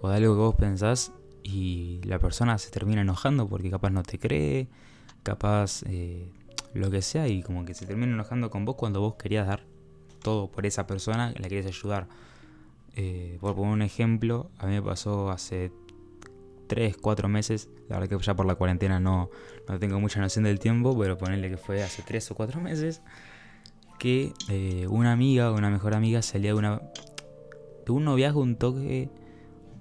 o 0.01 0.09
de 0.09 0.17
algo 0.17 0.33
que 0.33 0.39
vos 0.39 0.55
pensás 0.55 1.13
y 1.43 2.01
la 2.03 2.19
persona 2.19 2.57
se 2.57 2.71
termina 2.71 3.01
enojando 3.01 3.47
porque 3.47 3.69
capaz 3.69 3.91
no 3.91 4.03
te 4.03 4.17
cree, 4.17 4.67
capaz 5.23 5.83
eh, 5.87 6.31
lo 6.73 6.89
que 6.89 7.01
sea 7.01 7.27
y 7.27 7.43
como 7.43 7.65
que 7.65 7.75
se 7.75 7.85
termina 7.85 8.13
enojando 8.13 8.49
con 8.49 8.65
vos 8.65 8.75
cuando 8.75 8.99
vos 8.99 9.15
querías 9.15 9.47
dar 9.47 9.63
todo 10.25 10.47
por 10.49 10.65
esa 10.65 10.87
persona, 10.87 11.33
la 11.37 11.47
querías 11.47 11.67
ayudar. 11.67 12.07
Eh, 12.95 13.37
por 13.39 13.55
poner 13.55 13.73
un 13.73 13.81
ejemplo, 13.83 14.49
a 14.57 14.65
mí 14.65 14.73
me 14.73 14.81
pasó 14.81 15.29
hace 15.29 15.71
3, 16.67 16.97
4 16.97 17.29
meses, 17.29 17.69
la 17.87 17.99
verdad 17.99 18.17
que 18.17 18.25
ya 18.25 18.35
por 18.35 18.47
la 18.47 18.55
cuarentena 18.55 18.99
no, 18.99 19.29
no 19.69 19.77
tengo 19.77 19.99
mucha 19.99 20.19
noción 20.19 20.45
del 20.45 20.57
tiempo, 20.57 20.97
pero 20.97 21.15
ponerle 21.15 21.51
que 21.51 21.57
fue 21.57 21.83
hace 21.83 22.01
3 22.01 22.31
o 22.31 22.35
4 22.35 22.59
meses, 22.59 23.03
que 23.99 24.33
eh, 24.49 24.87
una 24.89 25.11
amiga, 25.11 25.51
una 25.51 25.69
mejor 25.69 25.93
amiga, 25.93 26.23
salía 26.23 26.53
de, 26.53 26.57
una, 26.57 26.81
de 27.85 27.91
un 27.91 28.03
noviazgo, 28.03 28.41
un 28.41 28.55
toque 28.55 29.09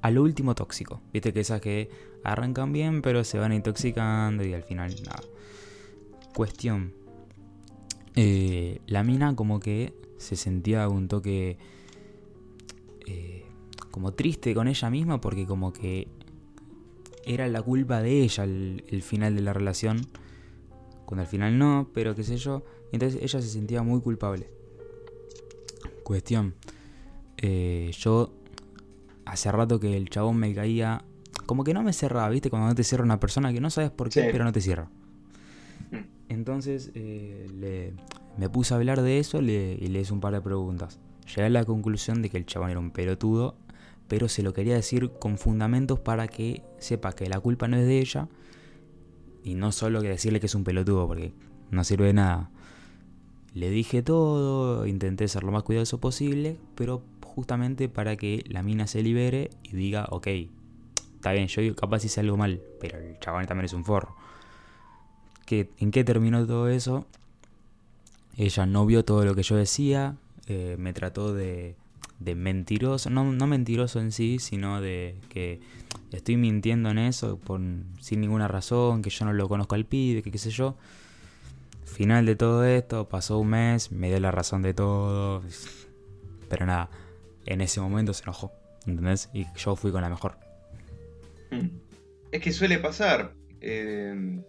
a 0.02 0.10
lo 0.10 0.22
último 0.22 0.54
tóxico. 0.54 1.00
Viste 1.10 1.32
que 1.32 1.40
esas 1.40 1.62
que 1.62 1.88
arrancan 2.22 2.70
bien, 2.70 3.00
pero 3.00 3.24
se 3.24 3.38
van 3.38 3.54
intoxicando 3.54 4.44
y 4.44 4.52
al 4.52 4.62
final 4.62 4.94
nada. 5.06 5.22
Cuestión. 6.34 7.03
Eh, 8.16 8.80
la 8.86 9.02
mina 9.02 9.34
como 9.34 9.58
que 9.60 9.92
se 10.18 10.36
sentía 10.36 10.88
un 10.88 11.08
toque 11.08 11.58
eh, 13.06 13.44
como 13.90 14.12
triste 14.12 14.54
con 14.54 14.68
ella 14.68 14.88
misma 14.88 15.20
porque 15.20 15.46
como 15.46 15.72
que 15.72 16.06
era 17.26 17.48
la 17.48 17.62
culpa 17.62 18.02
de 18.02 18.22
ella 18.22 18.44
el, 18.44 19.02
final 19.02 19.34
de 19.34 19.42
la 19.42 19.52
relación. 19.52 20.06
Cuando 21.06 21.22
al 21.22 21.28
final 21.28 21.58
no, 21.58 21.90
pero 21.92 22.14
qué 22.14 22.22
sé 22.22 22.36
yo. 22.36 22.64
Entonces 22.92 23.20
ella 23.22 23.42
se 23.42 23.48
sentía 23.48 23.82
muy 23.82 24.00
culpable. 24.00 24.48
Cuestión. 26.02 26.54
Eh, 27.38 27.90
yo 27.98 28.32
hace 29.24 29.50
rato 29.50 29.80
que 29.80 29.96
el 29.96 30.08
chabón 30.08 30.36
me 30.36 30.54
caía. 30.54 31.04
Como 31.46 31.64
que 31.64 31.74
no 31.74 31.82
me 31.82 31.92
cerraba, 31.92 32.28
¿viste? 32.30 32.50
Cuando 32.50 32.68
no 32.68 32.74
te 32.74 32.84
cierra 32.84 33.04
una 33.04 33.20
persona 33.20 33.52
que 33.52 33.60
no 33.60 33.70
sabes 33.70 33.90
por 33.90 34.08
qué, 34.08 34.28
pero 34.32 34.44
no 34.44 34.52
te 34.52 34.60
cierra. 34.60 34.90
Entonces 36.28 36.90
le, 36.94 37.92
me 38.36 38.48
puse 38.48 38.74
a 38.74 38.76
hablar 38.76 39.02
de 39.02 39.18
eso 39.18 39.40
y 39.40 39.76
le 39.88 40.00
hice 40.00 40.12
un 40.12 40.20
par 40.20 40.32
de 40.32 40.40
preguntas. 40.40 40.98
Llegué 41.26 41.44
a 41.44 41.50
la 41.50 41.64
conclusión 41.64 42.22
de 42.22 42.30
que 42.30 42.36
el 42.36 42.46
chabón 42.46 42.70
era 42.70 42.80
un 42.80 42.90
pelotudo, 42.90 43.56
pero 44.08 44.28
se 44.28 44.42
lo 44.42 44.52
quería 44.52 44.74
decir 44.74 45.10
con 45.18 45.38
fundamentos 45.38 45.98
para 45.98 46.28
que 46.28 46.62
sepa 46.78 47.12
que 47.12 47.28
la 47.28 47.40
culpa 47.40 47.68
no 47.68 47.76
es 47.76 47.86
de 47.86 47.98
ella 47.98 48.28
y 49.42 49.54
no 49.54 49.72
solo 49.72 50.02
que 50.02 50.08
decirle 50.08 50.40
que 50.40 50.46
es 50.46 50.54
un 50.54 50.64
pelotudo, 50.64 51.06
porque 51.06 51.32
no 51.70 51.84
sirve 51.84 52.06
de 52.06 52.12
nada. 52.14 52.50
Le 53.52 53.70
dije 53.70 54.02
todo, 54.02 54.86
intenté 54.86 55.28
ser 55.28 55.44
lo 55.44 55.52
más 55.52 55.62
cuidadoso 55.62 56.00
posible, 56.00 56.58
pero 56.74 57.02
justamente 57.22 57.88
para 57.88 58.16
que 58.16 58.44
la 58.48 58.62
mina 58.62 58.86
se 58.86 59.02
libere 59.02 59.50
y 59.62 59.76
diga, 59.76 60.06
ok, 60.10 60.26
está 61.14 61.32
bien, 61.32 61.46
yo 61.46 61.74
capaz 61.76 62.04
hice 62.04 62.20
algo 62.20 62.36
mal, 62.36 62.60
pero 62.80 62.98
el 62.98 63.18
chabón 63.20 63.46
también 63.46 63.66
es 63.66 63.72
un 63.72 63.84
forro. 63.84 64.16
¿En 65.50 65.90
qué 65.90 66.04
terminó 66.04 66.46
todo 66.46 66.68
eso? 66.68 67.06
Ella 68.36 68.66
no 68.66 68.86
vio 68.86 69.04
todo 69.04 69.24
lo 69.24 69.34
que 69.34 69.42
yo 69.42 69.56
decía, 69.56 70.16
eh, 70.46 70.76
me 70.78 70.92
trató 70.92 71.32
de, 71.32 71.76
de 72.18 72.34
mentiroso, 72.34 73.10
no, 73.10 73.24
no, 73.24 73.46
mentiroso 73.46 74.00
en 74.00 74.10
sí, 74.12 74.38
sino 74.38 74.80
de 74.80 75.14
que 75.28 75.60
estoy 76.10 76.36
mintiendo 76.36 76.90
en 76.90 76.98
eso 76.98 77.38
por, 77.38 77.60
sin 78.00 78.20
ninguna 78.20 78.48
razón, 78.48 79.02
que 79.02 79.10
yo 79.10 79.24
no 79.24 79.32
lo 79.32 79.48
conozco 79.48 79.74
al 79.74 79.84
pibe, 79.84 80.22
que 80.22 80.30
qué 80.30 80.38
sé 80.38 80.50
yo. 80.50 80.76
Final 81.84 82.26
de 82.26 82.34
todo 82.34 82.64
esto, 82.64 83.08
pasó 83.08 83.38
un 83.38 83.50
mes, 83.50 83.92
me 83.92 84.08
dio 84.08 84.18
la 84.18 84.32
razón 84.32 84.62
de 84.62 84.74
todo, 84.74 85.42
pero 86.48 86.66
nada, 86.66 86.90
en 87.46 87.60
ese 87.60 87.80
momento 87.80 88.12
se 88.14 88.24
enojó, 88.24 88.52
¿entendés? 88.86 89.30
Y 89.32 89.46
yo 89.56 89.76
fui 89.76 89.92
con 89.92 90.02
la 90.02 90.08
mejor. 90.08 90.38
Hmm. 91.52 91.68
Es 92.32 92.42
que 92.42 92.52
suele 92.52 92.78
pasar. 92.78 93.32
Eh, 93.60 94.42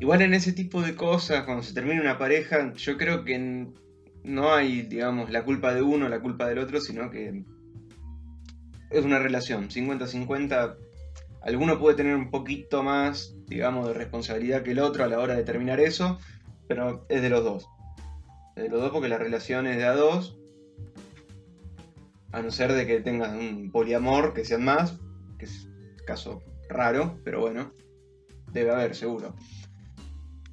igual 0.00 0.22
en 0.22 0.34
ese 0.34 0.52
tipo 0.52 0.82
de 0.82 0.96
cosas, 0.96 1.44
cuando 1.44 1.62
se 1.62 1.74
termina 1.74 2.00
una 2.00 2.18
pareja, 2.18 2.72
yo 2.74 2.96
creo 2.96 3.24
que 3.24 3.68
no 4.24 4.52
hay, 4.52 4.82
digamos, 4.82 5.30
la 5.30 5.44
culpa 5.44 5.74
de 5.74 5.82
uno, 5.82 6.08
la 6.08 6.20
culpa 6.20 6.48
del 6.48 6.58
otro, 6.58 6.80
sino 6.80 7.10
que 7.10 7.44
es 8.90 9.04
una 9.04 9.18
relación, 9.18 9.68
50-50. 9.68 10.76
Alguno 11.42 11.78
puede 11.78 11.96
tener 11.96 12.16
un 12.16 12.30
poquito 12.30 12.82
más, 12.82 13.34
digamos, 13.46 13.88
de 13.88 13.94
responsabilidad 13.94 14.62
que 14.62 14.72
el 14.72 14.80
otro 14.80 15.04
a 15.04 15.08
la 15.08 15.20
hora 15.20 15.36
de 15.36 15.44
terminar 15.44 15.80
eso, 15.80 16.18
pero 16.66 17.06
es 17.08 17.22
de 17.22 17.30
los 17.30 17.44
dos. 17.44 17.68
Es 18.56 18.64
de 18.64 18.68
los 18.68 18.80
dos 18.80 18.90
porque 18.90 19.08
la 19.08 19.18
relación 19.18 19.66
es 19.66 19.76
de 19.76 19.84
a 19.84 19.94
dos, 19.94 20.38
a 22.32 22.42
no 22.42 22.50
ser 22.50 22.72
de 22.72 22.86
que 22.86 23.00
tengas 23.00 23.32
un 23.32 23.70
poliamor, 23.70 24.32
que 24.32 24.44
sean 24.44 24.64
más, 24.64 24.98
que 25.38 25.44
es 25.44 25.68
caso 26.06 26.42
raro, 26.68 27.18
pero 27.24 27.40
bueno, 27.40 27.72
debe 28.52 28.70
haber, 28.70 28.94
seguro. 28.94 29.34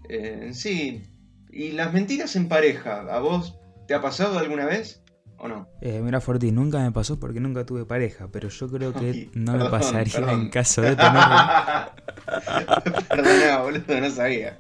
Eh, 0.10 0.52
sí, 0.54 1.04
y 1.52 1.72
las 1.72 1.94
mentiras 1.94 2.36
en 2.36 2.48
pareja, 2.48 3.02
¿a 3.10 3.20
vos 3.20 3.58
te 3.88 3.94
ha 3.94 4.02
pasado 4.02 4.40
alguna 4.40 4.66
vez 4.66 5.04
o 5.38 5.48
no? 5.48 5.68
Eh, 5.82 6.02
mira, 6.04 6.22
Forti, 6.22 6.52
nunca 6.52 6.80
me 6.80 6.92
pasó 6.92 7.20
porque 7.20 7.40
nunca 7.40 7.66
tuve 7.66 7.86
pareja, 7.86 8.30
pero 8.32 8.50
yo 8.50 8.70
creo 8.70 8.94
que 8.94 9.30
no 9.34 9.54
me 9.54 9.70
pasaría 9.70 10.32
en 10.32 10.50
caso 10.50 10.82
de 10.82 10.96
tener. 10.96 11.14
Perdona, 13.10 13.60
boludo, 13.62 14.02
no 14.02 14.10
sabía. 14.10 14.58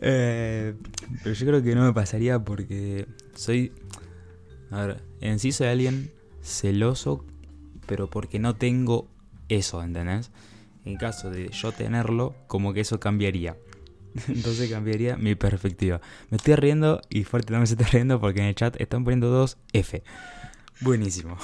Eh, 0.00 0.74
pero 1.22 1.34
yo 1.34 1.46
creo 1.46 1.62
que 1.62 1.74
no 1.74 1.84
me 1.84 1.92
pasaría 1.92 2.38
porque 2.40 3.06
soy. 3.34 3.72
A 4.70 4.86
ver, 4.86 5.02
en 5.20 5.38
sí 5.38 5.52
soy 5.52 5.68
alguien 5.68 6.10
celoso, 6.42 7.24
pero 7.86 8.10
porque 8.10 8.38
no 8.38 8.54
tengo 8.54 9.08
eso, 9.48 9.82
¿entendés? 9.82 10.30
En 10.84 10.96
caso 10.96 11.30
de 11.30 11.48
yo 11.48 11.72
tenerlo, 11.72 12.34
como 12.46 12.72
que 12.72 12.80
eso 12.80 13.00
cambiaría. 13.00 13.56
Entonces 14.28 14.70
cambiaría 14.70 15.16
mi 15.16 15.34
perspectiva. 15.34 16.00
Me 16.30 16.36
estoy 16.36 16.54
riendo 16.56 17.00
y 17.08 17.24
fuerte 17.24 17.52
no 17.52 17.58
me 17.58 17.64
estoy 17.64 17.84
riendo 17.86 18.20
porque 18.20 18.40
en 18.40 18.46
el 18.46 18.54
chat 18.54 18.80
están 18.80 19.04
poniendo 19.04 19.28
dos 19.28 19.58
F. 19.72 20.02
Buenísimo. 20.80 21.36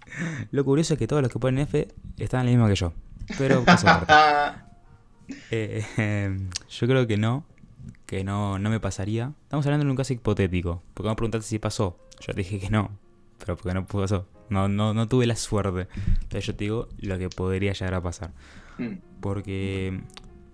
Lo 0.50 0.64
curioso 0.64 0.94
es 0.94 0.98
que 0.98 1.06
todos 1.06 1.22
los 1.22 1.30
que 1.30 1.38
ponen 1.38 1.60
F 1.60 1.88
están 2.16 2.40
en 2.40 2.46
la 2.46 2.52
misma 2.52 2.68
que 2.68 2.76
yo. 2.76 2.92
Pero 3.36 3.64
eh, 5.50 5.84
em, 5.96 6.50
yo 6.68 6.86
creo 6.86 7.06
que 7.06 7.16
no. 7.16 7.44
Que 8.06 8.24
no, 8.24 8.58
no 8.58 8.70
me 8.70 8.80
pasaría. 8.80 9.32
Estamos 9.42 9.66
hablando 9.66 9.84
de 9.84 9.90
un 9.90 9.96
caso 9.96 10.14
hipotético. 10.14 10.82
Porque 10.94 11.10
me 11.10 11.14
preguntaste 11.14 11.46
si 11.46 11.58
pasó. 11.58 11.98
Yo 12.20 12.32
te 12.32 12.38
dije 12.38 12.58
que 12.58 12.70
no. 12.70 12.98
Pero 13.38 13.56
porque 13.56 13.74
no 13.74 13.86
pasó. 13.86 14.26
No, 14.48 14.66
no, 14.66 14.94
no 14.94 15.08
tuve 15.08 15.26
la 15.26 15.36
suerte. 15.36 15.88
Pero 16.28 16.40
yo 16.40 16.56
te 16.56 16.64
digo 16.64 16.88
lo 16.98 17.18
que 17.18 17.28
podría 17.28 17.74
llegar 17.74 17.94
a 17.94 18.02
pasar. 18.02 18.32
Hmm. 18.78 18.98
Porque 19.20 20.00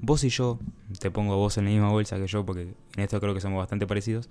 vos 0.00 0.24
y 0.24 0.28
yo, 0.28 0.58
te 1.00 1.10
pongo 1.10 1.36
vos 1.36 1.56
en 1.58 1.64
la 1.64 1.70
misma 1.70 1.90
bolsa 1.90 2.16
que 2.16 2.26
yo, 2.26 2.44
porque 2.44 2.74
en 2.96 3.02
esto 3.02 3.20
creo 3.20 3.34
que 3.34 3.40
somos 3.40 3.58
bastante 3.58 3.86
parecidos, 3.86 4.28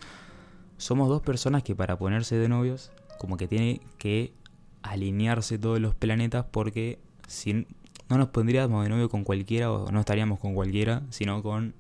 somos 0.78 1.10
dos 1.10 1.22
personas 1.22 1.64
que 1.64 1.76
para 1.76 1.98
ponerse 1.98 2.36
de 2.36 2.50
novios, 2.50 2.92
como 3.20 3.38
que 3.38 3.48
tiene 3.48 3.82
que 3.98 4.34
alinearse 4.82 5.58
todos 5.58 5.80
los 5.80 5.96
planetas, 5.96 6.46
porque 6.52 7.00
si 7.28 7.66
no 8.10 8.18
nos 8.18 8.30
pondríamos 8.30 8.84
de 8.84 8.90
novio 8.90 9.10
con 9.10 9.24
cualquiera, 9.24 9.72
o 9.72 9.92
no 9.92 10.00
estaríamos 10.00 10.40
con 10.40 10.54
cualquiera, 10.54 11.04
sino 11.10 11.42
con, 11.42 11.74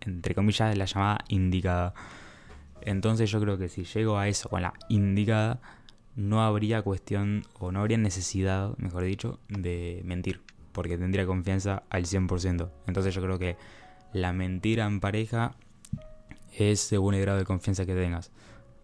entre 0.00 0.34
comillas, 0.34 0.76
la 0.76 0.84
llamada 0.84 1.24
indicada. 1.28 1.94
Entonces 2.82 3.30
yo 3.30 3.40
creo 3.40 3.58
que 3.58 3.68
si 3.68 3.84
llego 3.84 4.18
a 4.18 4.28
eso 4.28 4.48
con 4.48 4.62
la 4.62 4.74
indicada, 4.88 5.60
no 6.16 6.42
habría 6.42 6.82
cuestión, 6.82 7.44
o 7.58 7.72
no 7.72 7.80
habría 7.80 7.98
necesidad, 7.98 8.76
mejor 8.78 9.04
dicho, 9.04 9.38
de 9.48 10.02
mentir 10.04 10.40
porque 10.72 10.98
tendría 10.98 11.26
confianza 11.26 11.82
al 11.90 12.04
100%. 12.04 12.70
Entonces 12.86 13.14
yo 13.14 13.22
creo 13.22 13.38
que 13.38 13.56
la 14.12 14.32
mentira 14.32 14.86
en 14.86 15.00
pareja 15.00 15.54
es 16.56 16.80
según 16.80 17.14
el 17.14 17.20
grado 17.22 17.38
de 17.38 17.44
confianza 17.44 17.86
que 17.86 17.94
tengas. 17.94 18.30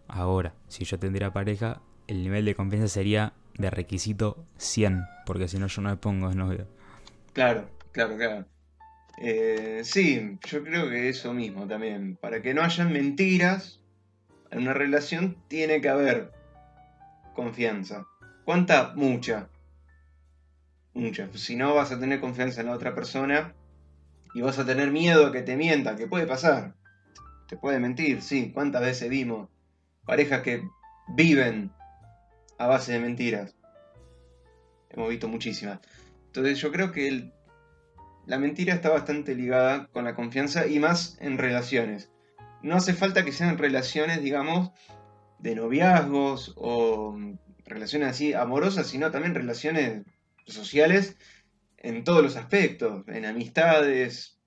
Ahora, 0.07 0.53
si 0.67 0.85
yo 0.85 0.99
tendría 0.99 1.33
pareja, 1.33 1.81
el 2.07 2.23
nivel 2.23 2.45
de 2.45 2.55
confianza 2.55 2.87
sería 2.87 3.33
de 3.57 3.69
requisito 3.69 4.45
100, 4.57 5.03
porque 5.25 5.47
si 5.47 5.59
no 5.59 5.67
yo 5.67 5.81
no 5.81 5.89
me 5.89 5.97
pongo 5.97 6.29
de 6.29 6.35
novio. 6.35 6.67
Claro, 7.33 7.69
claro, 7.91 8.15
claro. 8.15 8.45
Eh, 9.17 9.81
sí, 9.83 10.37
yo 10.47 10.63
creo 10.63 10.89
que 10.89 11.09
eso 11.09 11.33
mismo 11.33 11.67
también. 11.67 12.15
Para 12.17 12.41
que 12.41 12.53
no 12.53 12.61
hayan 12.61 12.93
mentiras 12.93 13.81
en 14.51 14.59
una 14.59 14.73
relación 14.73 15.37
tiene 15.47 15.81
que 15.81 15.89
haber 15.89 16.31
confianza. 17.35 18.05
¿Cuánta? 18.45 18.93
Mucha. 18.95 19.49
Si 21.33 21.55
no, 21.55 21.75
vas 21.75 21.91
a 21.91 21.99
tener 21.99 22.19
confianza 22.19 22.61
en 22.61 22.67
la 22.67 22.73
otra 22.73 22.95
persona 22.95 23.53
y 24.33 24.41
vas 24.41 24.59
a 24.59 24.65
tener 24.65 24.91
miedo 24.91 25.27
a 25.27 25.31
que 25.31 25.41
te 25.41 25.55
mienta, 25.55 25.95
que 25.95 26.07
puede 26.07 26.25
pasar. 26.25 26.75
Te 27.47 27.57
puede 27.57 27.79
mentir, 27.79 28.21
sí. 28.21 28.51
¿Cuántas 28.53 28.81
veces 28.81 29.09
vimos 29.09 29.49
parejas 30.07 30.41
que 30.41 30.63
viven 31.07 31.71
a 32.57 32.65
base 32.65 32.93
de 32.93 32.99
mentiras. 32.99 33.55
Hemos 34.89 35.09
visto 35.09 35.27
muchísimas. 35.27 35.79
Entonces 36.27 36.59
yo 36.59 36.71
creo 36.71 36.91
que 36.91 37.31
la 38.25 38.39
mentira 38.39 38.73
está 38.73 38.89
bastante 38.89 39.35
ligada 39.35 39.87
con 39.87 40.05
la 40.05 40.15
confianza 40.15 40.65
y 40.65 40.79
más 40.79 41.17
en 41.19 41.37
relaciones. 41.37 42.09
No 42.63 42.75
hace 42.75 42.93
falta 42.93 43.23
que 43.23 43.31
sean 43.31 43.57
relaciones, 43.57 44.21
digamos, 44.21 44.71
de 45.39 45.55
noviazgos 45.55 46.53
o 46.55 47.17
relaciones 47.65 48.09
así 48.09 48.33
amorosas, 48.33 48.87
sino 48.87 49.11
también 49.11 49.35
relaciones 49.35 50.03
sociales 50.47 51.17
en 51.77 52.03
todos 52.03 52.23
los 52.23 52.35
aspectos, 52.35 53.07
en 53.07 53.25
amistades, 53.25 54.39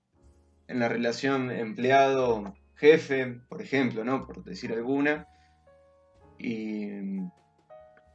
en 0.67 0.79
la 0.79 0.89
relación 0.89 1.51
empleado-jefe, 1.51 3.41
por 3.47 3.61
ejemplo, 3.61 4.03
¿no? 4.03 4.25
Por 4.25 4.43
decir 4.43 4.71
alguna. 4.71 5.27
Y 6.37 6.87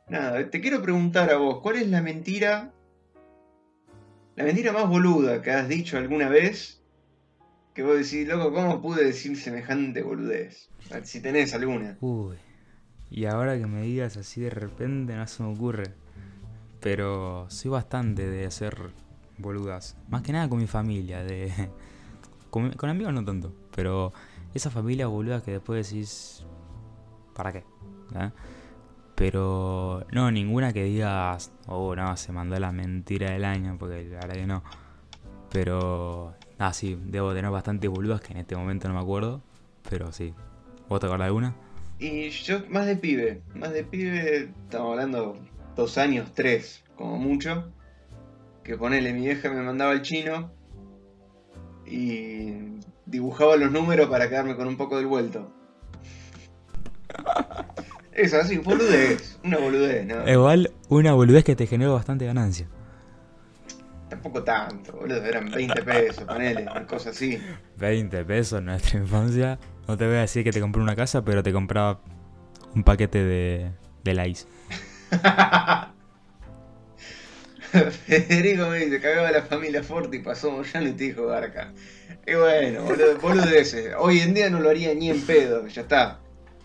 nada, 0.08 0.50
te 0.50 0.60
quiero 0.60 0.82
preguntar 0.82 1.30
a 1.30 1.36
vos, 1.36 1.60
¿cuál 1.62 1.76
es 1.76 1.88
la 1.88 2.02
mentira, 2.02 2.72
la 4.34 4.44
mentira 4.44 4.72
más 4.72 4.88
boluda 4.88 5.42
que 5.42 5.50
has 5.50 5.68
dicho 5.68 5.96
alguna 5.96 6.28
vez? 6.28 6.82
Que 7.74 7.82
vos 7.82 7.96
decís, 7.96 8.26
loco, 8.26 8.52
¿cómo 8.52 8.80
pude 8.80 9.04
decir 9.04 9.36
semejante 9.36 10.02
boludez? 10.02 10.70
Si 11.04 11.20
tenés 11.20 11.54
alguna. 11.54 11.98
Uy. 12.00 12.36
Y 13.10 13.26
ahora 13.26 13.58
que 13.58 13.66
me 13.66 13.82
digas 13.82 14.16
así 14.16 14.40
de 14.40 14.50
repente 14.50 15.14
no 15.14 15.26
se 15.26 15.42
me 15.42 15.52
ocurre. 15.52 15.84
Pero 16.86 17.46
soy 17.48 17.72
bastante 17.72 18.30
de 18.30 18.46
hacer 18.46 18.76
boludas. 19.38 19.96
Más 20.08 20.22
que 20.22 20.30
nada 20.30 20.48
con 20.48 20.60
mi 20.60 20.68
familia. 20.68 21.24
De... 21.24 21.52
Con, 22.50 22.72
amigos 22.88 23.12
no 23.12 23.24
tanto. 23.24 23.52
Pero 23.74 24.12
esa 24.54 24.70
familia 24.70 25.08
boluda 25.08 25.42
que 25.42 25.50
después 25.50 25.90
decís... 25.90 26.46
¿Para 27.34 27.52
qué? 27.52 27.64
¿Eh? 28.14 28.30
Pero 29.16 30.06
no, 30.12 30.30
ninguna 30.30 30.72
que 30.72 30.84
digas... 30.84 31.50
Oh, 31.66 31.96
no, 31.96 32.16
se 32.16 32.30
mandó 32.30 32.56
la 32.60 32.70
mentira 32.70 33.32
del 33.32 33.44
año. 33.44 33.74
Porque 33.80 34.04
la 34.04 34.20
verdad 34.20 34.34
que 34.36 34.46
no. 34.46 34.62
Pero... 35.50 36.34
Ah, 36.56 36.72
sí, 36.72 36.96
debo 37.04 37.34
tener 37.34 37.50
bastantes 37.50 37.90
boludas 37.90 38.20
que 38.20 38.32
en 38.32 38.38
este 38.38 38.54
momento 38.54 38.86
no 38.86 38.94
me 38.94 39.00
acuerdo. 39.00 39.42
Pero 39.90 40.12
sí. 40.12 40.34
¿Vos 40.88 41.00
te 41.00 41.06
acordás 41.06 41.24
de 41.24 41.30
alguna? 41.30 41.56
Y 41.98 42.28
yo, 42.30 42.60
más 42.68 42.86
de 42.86 42.94
pibe, 42.94 43.42
más 43.56 43.72
de 43.72 43.82
pibe, 43.82 44.50
estamos 44.68 44.92
hablando 44.92 45.36
dos 45.76 45.98
años, 45.98 46.32
tres, 46.34 46.82
como 46.96 47.18
mucho. 47.18 47.70
Que 48.64 48.76
ponele, 48.76 49.12
mi 49.12 49.20
vieja 49.20 49.48
me 49.50 49.62
mandaba 49.62 49.92
al 49.92 50.02
chino 50.02 50.50
y 51.86 52.80
dibujaba 53.04 53.56
los 53.56 53.70
números 53.70 54.08
para 54.08 54.28
quedarme 54.28 54.56
con 54.56 54.66
un 54.66 54.76
poco 54.76 54.96
del 54.96 55.06
vuelto. 55.06 55.52
Eso, 58.12 58.38
así, 58.38 58.58
boludez, 58.58 59.38
una 59.44 59.58
boludez, 59.58 60.06
¿no? 60.06 60.28
Igual 60.28 60.72
una 60.88 61.12
boludez 61.12 61.44
que 61.44 61.54
te 61.54 61.66
generó 61.66 61.94
bastante 61.94 62.24
ganancia. 62.24 62.66
Tampoco 64.08 64.42
tanto, 64.42 64.92
boludo, 64.92 65.22
eran 65.24 65.50
20 65.50 65.82
pesos, 65.82 66.24
ponele, 66.24 66.62
una 66.62 66.86
cosa 66.86 67.10
así. 67.10 67.38
20 67.76 68.24
pesos 68.24 68.60
en 68.60 68.66
nuestra 68.66 68.98
infancia. 68.98 69.58
No 69.86 69.96
te 69.96 70.06
voy 70.06 70.16
a 70.16 70.20
decir 70.20 70.44
que 70.44 70.50
te 70.50 70.60
compré 70.60 70.80
una 70.80 70.96
casa, 70.96 71.24
pero 71.24 71.42
te 71.42 71.52
compraba 71.52 72.00
un 72.74 72.84
paquete 72.84 73.22
de, 73.22 73.70
de 74.02 74.14
Lays. 74.14 74.48
Federico 78.06 78.68
me 78.68 78.78
dice, 78.78 79.00
cagaba 79.00 79.30
la 79.30 79.42
familia 79.42 79.82
Forti 79.82 80.18
y 80.18 80.20
pasó 80.20 80.50
Moyano 80.50 80.88
y 80.88 80.92
te 80.92 81.04
dijo 81.04 81.26
Garca. 81.26 81.72
Y 82.26 82.34
bueno, 82.34 82.82
boludo, 82.84 83.18
boludeces. 83.18 83.94
Hoy 83.98 84.20
en 84.20 84.34
día 84.34 84.50
no 84.50 84.60
lo 84.60 84.70
haría 84.70 84.94
ni 84.94 85.10
en 85.10 85.20
pedo, 85.20 85.66
ya 85.66 85.82
está. 85.82 86.20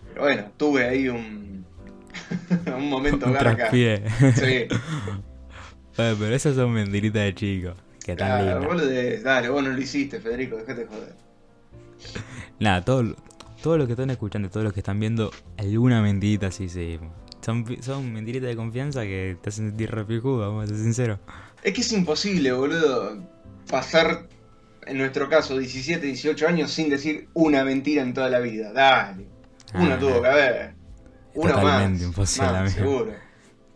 Pero 0.10 0.22
bueno, 0.22 0.52
tuve 0.58 0.86
ahí 0.88 1.10
un, 1.10 1.66
un 2.78 2.90
momento 2.90 3.26
Un 3.28 3.34
Garca. 3.34 3.56
traspié. 3.56 4.04
Sí, 4.36 4.68
Bueno, 5.98 6.16
pero 6.20 6.36
esas 6.36 6.56
son 6.56 6.72
mentiritas 6.72 7.24
de 7.24 7.36
chico. 7.36 7.74
Que 8.04 8.16
tan 8.16 8.42
claro. 8.44 8.76
Dale, 9.24 9.50
vos 9.50 9.64
no 9.64 9.70
lo 9.70 9.80
hiciste, 9.82 10.20
Federico, 10.20 10.58
dejate 10.58 10.88
joder. 10.88 11.14
Nada, 12.60 12.84
todo, 12.84 13.16
todo 13.62 13.78
lo 13.78 13.86
que 13.86 13.94
están 13.94 14.10
escuchando, 14.10 14.50
todos 14.50 14.64
los 14.64 14.74
que 14.74 14.80
están 14.80 15.00
viendo, 15.00 15.32
alguna 15.58 16.02
mentirita 16.02 16.50
sí, 16.52 16.68
sí. 16.68 17.00
Son, 17.42 17.66
son 17.82 18.14
mentiritas 18.14 18.50
de 18.50 18.56
confianza 18.56 19.02
que 19.04 19.38
te 19.42 19.50
hacen 19.50 19.70
sentir 19.70 19.92
repijudo, 19.92 20.40
vamos 20.40 20.66
a 20.66 20.68
ser 20.68 20.78
sinceros. 20.78 21.20
Es 21.64 21.74
que 21.74 21.82
es 21.82 21.92
imposible, 21.92 22.52
boludo, 22.52 23.24
pasar, 23.70 24.28
en 24.86 24.98
nuestro 24.98 25.30
caso, 25.30 25.58
17, 25.58 26.06
18 26.06 26.48
años 26.48 26.72
sin 26.72 26.90
decir 26.90 27.28
una 27.34 27.64
mentira 27.64 28.02
en 28.04 28.14
toda 28.14 28.30
la 28.30 28.40
vida. 28.40 28.72
Dale. 28.74 29.28
Una 29.74 29.96
Ah, 29.96 30.00
tuvo 30.00 30.22
que 30.22 30.28
haber. 30.28 30.74
Una 31.34 31.54
Totalmente 31.54 32.00
más. 32.00 32.08
imposible, 32.08 32.52
más, 32.52 32.72
seguro. 32.74 33.14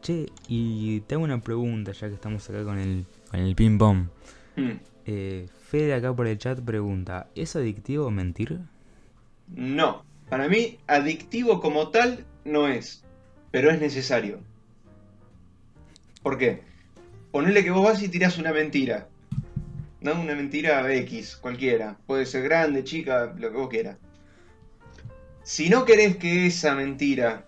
Che, 0.02 0.28
y 0.48 1.00
te 1.02 1.16
hago 1.16 1.24
una 1.24 1.40
pregunta 1.42 1.92
ya 1.94 2.08
que 2.10 2.16
estamos 2.16 2.48
acá 2.50 2.64
con 2.64 2.78
el, 2.78 3.06
con 3.32 3.40
el 3.40 3.56
ping 3.56 3.78
pong. 3.78 4.08
Hmm. 4.56 4.72
Eh, 5.06 5.48
Fede 5.70 5.94
acá 5.94 6.14
por 6.14 6.28
el 6.28 6.38
chat 6.38 6.60
pregunta, 6.60 7.28
¿es 7.36 7.56
adictivo 7.56 8.12
mentir? 8.12 8.60
No, 9.48 10.04
para 10.30 10.48
mí 10.50 10.80
adictivo 10.88 11.62
como 11.62 11.90
tal 11.90 12.26
no 12.44 12.68
es, 12.68 13.05
pero 13.56 13.72
es 13.72 13.80
necesario. 13.80 14.42
¿Por 16.22 16.38
qué? 16.38 16.60
Ponele 17.32 17.64
que 17.64 17.72
vos 17.72 17.86
vas 17.86 18.04
y 18.04 18.10
tirás 18.10 18.38
una 18.38 18.52
mentira. 18.52 19.08
No, 20.02 20.20
una 20.20 20.36
mentira 20.36 20.94
X, 20.94 21.38
cualquiera. 21.38 21.96
Puede 22.06 22.26
ser 22.26 22.44
grande, 22.44 22.84
chica, 22.84 23.34
lo 23.38 23.52
que 23.52 23.58
vos 23.58 23.70
quieras. 23.70 23.96
Si 25.44 25.70
no 25.70 25.86
querés 25.86 26.18
que 26.18 26.48
esa 26.48 26.76
mentira 26.76 27.46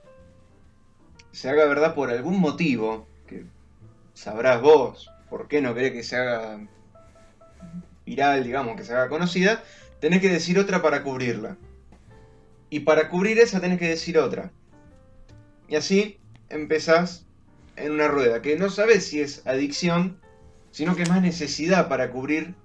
se 1.34 1.50
haga 1.50 1.66
verdad 1.66 1.94
por 1.94 2.10
algún 2.10 2.40
motivo, 2.40 3.06
que 3.28 3.44
sabrás 4.14 4.62
vos 4.62 5.12
por 5.30 5.50
qué 5.50 5.60
no 5.60 5.76
querés 5.76 5.92
que 5.92 6.04
se 6.04 6.16
haga 6.16 6.66
viral, 8.06 8.46
digamos, 8.46 8.78
que 8.78 8.86
se 8.86 8.94
haga 8.94 9.10
conocida, 9.10 9.62
tenés 10.00 10.22
que 10.22 10.30
decir 10.30 10.58
otra 10.58 10.82
para 10.82 11.04
cubrirla. 11.04 11.58
Y 12.70 12.80
para 12.80 13.10
cubrir 13.10 13.40
esa 13.40 13.60
tenés 13.60 13.78
que 13.78 13.90
decir 13.90 14.18
otra. 14.18 14.54
Y 15.68 15.76
así 15.76 16.20
empezás 16.50 17.26
en 17.76 17.92
una 17.92 18.08
rueda, 18.08 18.42
que 18.42 18.58
no 18.58 18.70
sabes 18.70 19.06
si 19.06 19.22
es 19.22 19.46
adicción, 19.46 20.20
sino 20.72 20.96
que 20.96 21.04
es 21.04 21.10
más 21.10 21.22
necesidad 21.22 21.88
para 21.90 22.12
cubrir 22.12 22.56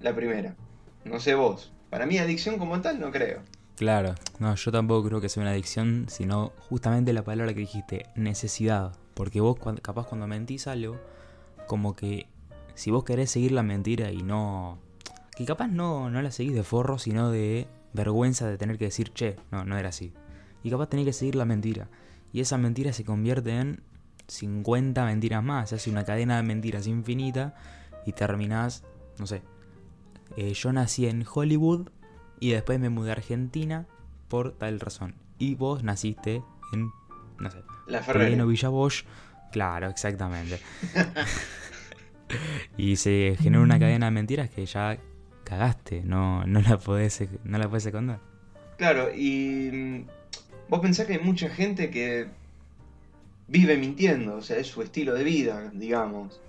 la 0.00 0.14
primera. 0.14 0.56
No 1.04 1.20
sé 1.20 1.34
vos. 1.34 1.72
Para 1.90 2.06
mí 2.06 2.18
adicción 2.18 2.58
como 2.58 2.80
tal 2.80 2.98
no 2.98 3.10
creo. 3.10 3.40
Claro, 3.76 4.14
no, 4.38 4.54
yo 4.54 4.72
tampoco 4.72 5.08
creo 5.08 5.20
que 5.20 5.28
sea 5.28 5.42
una 5.42 5.50
adicción, 5.50 6.06
sino 6.08 6.52
justamente 6.68 7.12
la 7.12 7.24
palabra 7.24 7.54
que 7.54 7.60
dijiste, 7.60 8.06
necesidad. 8.14 8.96
Porque 9.14 9.40
vos 9.40 9.58
capaz 9.82 10.06
cuando 10.06 10.26
mentís 10.26 10.66
algo, 10.66 11.00
como 11.66 11.94
que 11.94 12.26
si 12.74 12.90
vos 12.90 13.04
querés 13.04 13.30
seguir 13.30 13.52
la 13.52 13.62
mentira 13.62 14.10
y 14.10 14.22
no... 14.22 14.78
Que 15.36 15.44
capaz 15.44 15.68
no, 15.68 16.10
no 16.10 16.22
la 16.22 16.30
seguís 16.30 16.54
de 16.54 16.62
forro, 16.62 16.98
sino 16.98 17.30
de 17.30 17.66
vergüenza 17.92 18.48
de 18.48 18.58
tener 18.58 18.78
que 18.78 18.86
decir, 18.86 19.12
che, 19.12 19.36
no, 19.50 19.64
no 19.64 19.76
era 19.76 19.88
así. 19.88 20.12
Y 20.62 20.70
capaz 20.70 20.88
tenés 20.88 21.06
que 21.06 21.12
seguir 21.12 21.34
la 21.34 21.44
mentira. 21.44 21.88
Y 22.34 22.40
esa 22.40 22.58
mentira 22.58 22.92
se 22.92 23.04
convierte 23.04 23.52
en 23.52 23.80
50 24.26 25.04
mentiras 25.04 25.44
más. 25.44 25.68
Se 25.68 25.76
hace 25.76 25.88
una 25.88 26.04
cadena 26.04 26.36
de 26.36 26.42
mentiras 26.42 26.88
infinita 26.88 27.54
y 28.04 28.12
terminás, 28.12 28.82
no 29.20 29.26
sé. 29.28 29.42
eh, 30.36 30.52
yo 30.52 30.72
nací 30.72 31.06
en 31.06 31.24
Hollywood 31.32 31.90
y 32.40 32.50
después 32.50 32.80
me 32.80 32.88
mudé 32.88 33.10
a 33.10 33.12
Argentina 33.12 33.86
por 34.26 34.50
tal 34.50 34.80
razón. 34.80 35.14
Y 35.38 35.54
vos 35.54 35.84
naciste 35.84 36.42
en, 36.72 36.90
no 37.38 37.52
sé, 37.52 37.62
La. 37.86 38.00
Pelino 38.00 38.48
Villa 38.48 38.68
Bosch. 38.68 39.04
Claro, 39.52 39.88
exactamente. 39.88 40.58
y 42.76 42.96
se 42.96 43.36
genera 43.40 43.62
una 43.62 43.78
cadena 43.78 44.06
de 44.06 44.10
mentiras 44.10 44.50
que 44.50 44.66
ya 44.66 44.98
cagaste, 45.44 46.02
no, 46.02 46.44
no 46.46 46.60
la 46.62 46.78
podés, 46.78 47.28
no 47.44 47.58
la 47.58 47.68
podés 47.68 47.86
esconder. 47.86 48.18
Claro, 48.76 49.14
y 49.14 50.04
vos 50.68 50.80
pensás 50.80 51.06
que 51.06 51.14
hay 51.14 51.20
mucha 51.20 51.48
gente 51.48 51.90
que 51.90 52.28
vive 53.48 53.76
mintiendo, 53.76 54.36
o 54.36 54.42
sea, 54.42 54.56
es 54.58 54.66
su 54.66 54.82
estilo 54.82 55.14
de 55.14 55.24
vida, 55.24 55.70
digamos. 55.74 56.40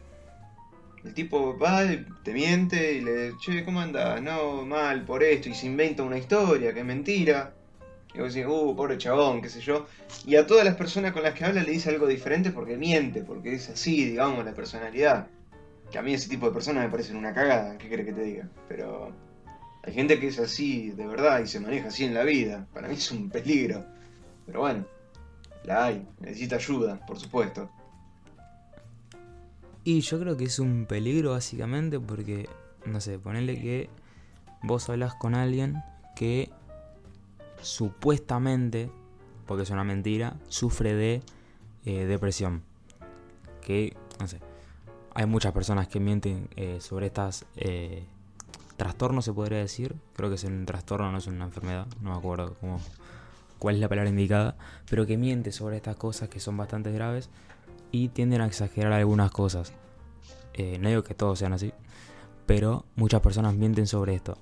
El 1.03 1.13
tipo 1.13 1.57
va, 1.57 1.83
te 2.23 2.33
miente 2.33 2.93
y 2.93 3.01
le 3.01 3.33
che, 3.37 3.63
¿cómo 3.63 3.79
andás? 3.79 4.21
No, 4.21 4.65
mal 4.65 5.05
por 5.05 5.23
esto, 5.23 5.49
y 5.49 5.53
se 5.53 5.67
inventa 5.67 6.03
una 6.03 6.17
historia 6.17 6.73
que 6.73 6.79
es 6.79 6.85
mentira. 6.85 7.53
Y 8.13 8.19
vos 8.19 8.33
decís, 8.33 8.49
uh, 8.49 8.75
pobre 8.75 8.97
chabón, 8.97 9.41
qué 9.41 9.49
sé 9.49 9.59
yo. 9.59 9.85
Y 10.25 10.35
a 10.37 10.47
todas 10.47 10.65
las 10.65 10.75
personas 10.75 11.11
con 11.11 11.21
las 11.21 11.33
que 11.33 11.45
habla 11.45 11.61
le 11.61 11.71
dice 11.71 11.89
algo 11.89 12.07
diferente 12.07 12.51
porque 12.51 12.77
miente, 12.77 13.21
porque 13.21 13.53
es 13.53 13.69
así, 13.69 14.05
digamos, 14.05 14.43
la 14.45 14.53
personalidad. 14.53 15.27
Que 15.91 15.99
a 15.99 16.01
mí 16.01 16.13
ese 16.13 16.29
tipo 16.29 16.47
de 16.47 16.53
personas 16.53 16.85
me 16.85 16.89
parecen 16.89 17.17
una 17.17 17.33
cagada, 17.33 17.77
¿qué 17.77 17.87
crees 17.87 18.05
que 18.07 18.13
te 18.13 18.23
diga? 18.23 18.49
Pero 18.67 19.11
hay 19.83 19.93
gente 19.93 20.19
que 20.19 20.27
es 20.27 20.39
así 20.39 20.89
de 20.91 21.05
verdad 21.05 21.41
y 21.41 21.47
se 21.47 21.59
maneja 21.59 21.89
así 21.89 22.05
en 22.05 22.13
la 22.13 22.23
vida. 22.23 22.67
Para 22.73 22.87
mí 22.87 22.95
es 22.95 23.11
un 23.11 23.29
peligro. 23.29 23.85
Pero 24.45 24.61
bueno, 24.61 24.85
la 25.63 25.85
hay. 25.85 26.07
Necesita 26.19 26.55
ayuda, 26.55 27.05
por 27.05 27.19
supuesto. 27.19 27.69
Y 29.83 30.01
yo 30.01 30.19
creo 30.19 30.35
que 30.35 30.45
es 30.45 30.59
un 30.59 30.85
peligro 30.87 31.31
básicamente 31.31 31.99
porque, 31.99 32.49
no 32.85 32.99
sé, 33.01 33.19
ponerle 33.19 33.61
que 33.61 33.89
vos 34.63 34.89
hablas 34.89 35.13
con 35.15 35.35
alguien 35.35 35.75
que 36.15 36.49
supuestamente, 37.61 38.89
porque 39.45 39.63
es 39.63 39.69
una 39.69 39.83
mentira, 39.83 40.37
sufre 40.47 40.93
de 40.95 41.21
eh, 41.85 42.05
depresión. 42.05 42.63
Que, 43.61 43.95
no 44.19 44.27
sé, 44.27 44.39
hay 45.13 45.25
muchas 45.25 45.53
personas 45.53 45.87
que 45.87 45.99
mienten 45.99 46.49
eh, 46.55 46.79
sobre 46.81 47.07
estas 47.07 47.45
eh, 47.55 48.05
trastornos, 48.77 49.25
se 49.25 49.33
podría 49.33 49.59
decir. 49.59 49.95
Creo 50.15 50.29
que 50.29 50.35
es 50.35 50.43
un 50.43 50.65
trastorno, 50.65 51.11
no 51.11 51.17
es 51.17 51.27
una 51.27 51.45
enfermedad, 51.45 51.87
no 52.01 52.11
me 52.11 52.17
acuerdo 52.17 52.55
cómo, 52.59 52.79
cuál 53.59 53.75
es 53.75 53.81
la 53.81 53.89
palabra 53.89 54.09
indicada, 54.09 54.55
pero 54.89 55.05
que 55.05 55.17
miente 55.17 55.51
sobre 55.51 55.77
estas 55.77 55.95
cosas 55.95 56.29
que 56.29 56.39
son 56.39 56.57
bastante 56.57 56.91
graves 56.91 57.29
y 57.91 58.09
tienden 58.09 58.41
a 58.41 58.47
exagerar 58.47 58.93
algunas 58.93 59.31
cosas. 59.31 59.73
no 60.79 60.89
digo 60.89 61.03
que 61.03 61.13
todos 61.13 61.39
sean 61.39 61.53
así, 61.53 61.73
pero 62.45 62.85
muchas 62.95 63.21
personas 63.21 63.55
mienten 63.55 63.87
sobre 63.87 64.15
esto. 64.15 64.37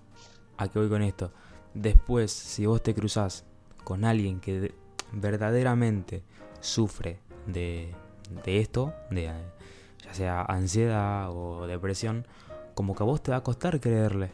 ¿A 0.57 0.67
qué 0.67 0.79
voy 0.79 0.89
con 0.89 1.01
esto? 1.01 1.31
Después, 1.73 2.31
si 2.31 2.65
vos 2.65 2.83
te 2.83 2.93
cruzás 2.93 3.45
con 3.83 4.05
alguien 4.05 4.39
que 4.39 4.73
verdaderamente 5.11 6.23
sufre 6.59 7.19
de, 7.47 7.93
esto, 8.45 8.93
de 9.09 9.31
ya 10.03 10.13
sea 10.13 10.41
ansiedad 10.41 11.29
o 11.31 11.67
depresión, 11.67 12.27
como 12.75 12.95
que 12.95 13.03
a 13.03 13.05
vos 13.05 13.21
te 13.21 13.31
va 13.31 13.37
a 13.37 13.43
costar 13.43 13.79
creerle, 13.79 14.31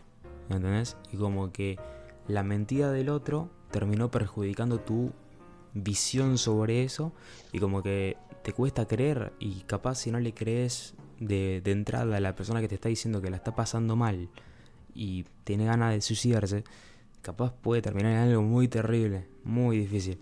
¿entendés? 0.49 0.97
Y 1.11 1.17
como 1.17 1.51
que 1.51 1.77
la 2.27 2.43
mentira 2.43 2.91
del 2.91 3.09
otro 3.09 3.49
terminó 3.71 4.11
perjudicando 4.11 4.79
tu 4.79 5.11
visión 5.73 6.37
sobre 6.37 6.83
eso 6.83 7.13
y 7.51 7.59
como 7.59 7.83
que 7.83 8.17
te 8.43 8.53
cuesta 8.53 8.87
creer 8.87 9.33
y 9.39 9.61
capaz 9.61 9.95
si 9.95 10.11
no 10.11 10.19
le 10.19 10.33
crees 10.33 10.95
de, 11.19 11.61
entrada 11.65 12.17
a 12.17 12.19
la 12.19 12.35
persona 12.35 12.61
que 12.61 12.67
te 12.67 12.75
está 12.75 12.89
diciendo 12.89 13.21
que 13.21 13.29
la 13.29 13.37
está 13.37 13.55
pasando 13.55 13.95
mal 13.95 14.29
y 14.93 15.25
tiene 15.43 15.65
ganas 15.65 15.93
de 15.93 16.01
suicidarse, 16.01 16.63
capaz 17.21 17.53
puede 17.53 17.81
terminar 17.81 18.13
en 18.13 18.17
algo 18.19 18.41
muy 18.41 18.67
terrible, 18.67 19.27
muy 19.43 19.77
difícil. 19.77 20.19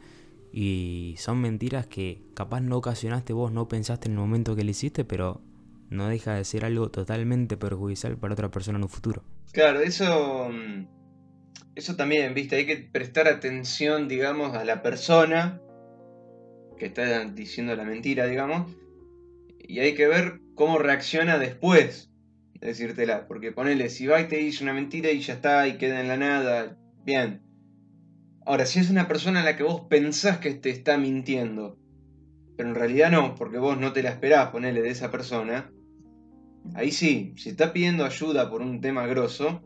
Y 0.51 1.15
son 1.17 1.39
mentiras 1.39 1.87
que 1.87 2.21
capaz 2.33 2.61
no 2.61 2.77
ocasionaste 2.77 3.33
vos, 3.33 3.51
no 3.51 3.67
pensaste 3.67 4.07
en 4.07 4.13
el 4.13 4.19
momento 4.19 4.55
que 4.55 4.63
le 4.63 4.71
hiciste, 4.71 5.05
pero 5.05 5.41
no 5.89 6.07
deja 6.07 6.33
de 6.33 6.43
ser 6.43 6.65
algo 6.65 6.89
totalmente 6.89 7.57
perjudicial 7.57 8.17
para 8.17 8.33
otra 8.33 8.49
persona 8.49 8.77
en 8.77 8.83
un 8.83 8.89
futuro. 8.89 9.23
Claro, 9.51 9.79
eso, 9.79 10.49
mm, 10.49 10.96
eso 11.75 11.95
también, 11.95 12.33
viste, 12.33 12.55
hay 12.55 12.65
que 12.65 12.77
prestar 12.77 13.27
atención, 13.27 14.07
digamos, 14.07 14.55
a 14.55 14.63
la 14.63 14.81
persona 14.81 15.61
que 16.77 16.87
está 16.87 17.25
diciendo 17.25 17.75
la 17.75 17.83
mentira, 17.83 18.27
digamos, 18.27 18.75
y 19.59 19.79
hay 19.79 19.95
que 19.95 20.07
ver 20.07 20.39
cómo 20.55 20.77
reacciona 20.77 21.37
después 21.37 22.11
de 22.53 22.67
decírtela, 22.67 23.27
porque 23.27 23.51
ponele, 23.51 23.89
si 23.89 24.07
va 24.07 24.21
y 24.21 24.27
te 24.27 24.37
dice 24.37 24.63
una 24.63 24.73
mentira 24.73 25.11
y 25.11 25.19
ya 25.19 25.33
está, 25.33 25.67
y 25.67 25.77
queda 25.77 26.01
en 26.01 26.07
la 26.07 26.17
nada, 26.17 26.77
bien, 27.03 27.41
Ahora, 28.47 28.65
si 28.65 28.79
es 28.79 28.89
una 28.89 29.09
persona 29.09 29.41
a 29.41 29.43
la 29.43 29.57
que 29.57 29.63
vos 29.63 29.81
pensás 29.89 30.37
que 30.37 30.53
te 30.53 30.69
está 30.69 30.97
mintiendo, 30.97 31.77
pero 32.55 32.69
en 32.69 32.75
realidad 32.75 33.11
no, 33.11 33.35
porque 33.35 33.57
vos 33.57 33.77
no 33.77 33.91
te 33.91 34.01
la 34.01 34.11
esperás 34.11 34.51
ponerle 34.51 34.81
de 34.81 34.89
esa 34.89 35.11
persona, 35.11 35.69
ahí 36.73 36.93
sí, 36.93 37.33
si 37.35 37.49
está 37.49 37.73
pidiendo 37.73 38.05
ayuda 38.05 38.49
por 38.49 38.61
un 38.61 38.79
tema 38.79 39.05
grosso, 39.05 39.61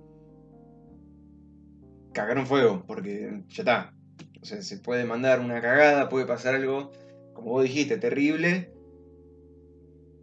cagaron 2.13 2.47
fuego, 2.47 2.84
porque 2.88 3.43
ya 3.47 3.62
está. 3.63 3.93
O 4.41 4.45
sea, 4.45 4.62
se 4.62 4.78
puede 4.78 5.06
mandar 5.06 5.39
una 5.39 5.62
cagada, 5.62 6.10
puede 6.10 6.26
pasar 6.26 6.56
algo, 6.56 6.91
como 7.34 7.52
vos 7.52 7.63
dijiste, 7.63 7.97
terrible. 7.97 8.71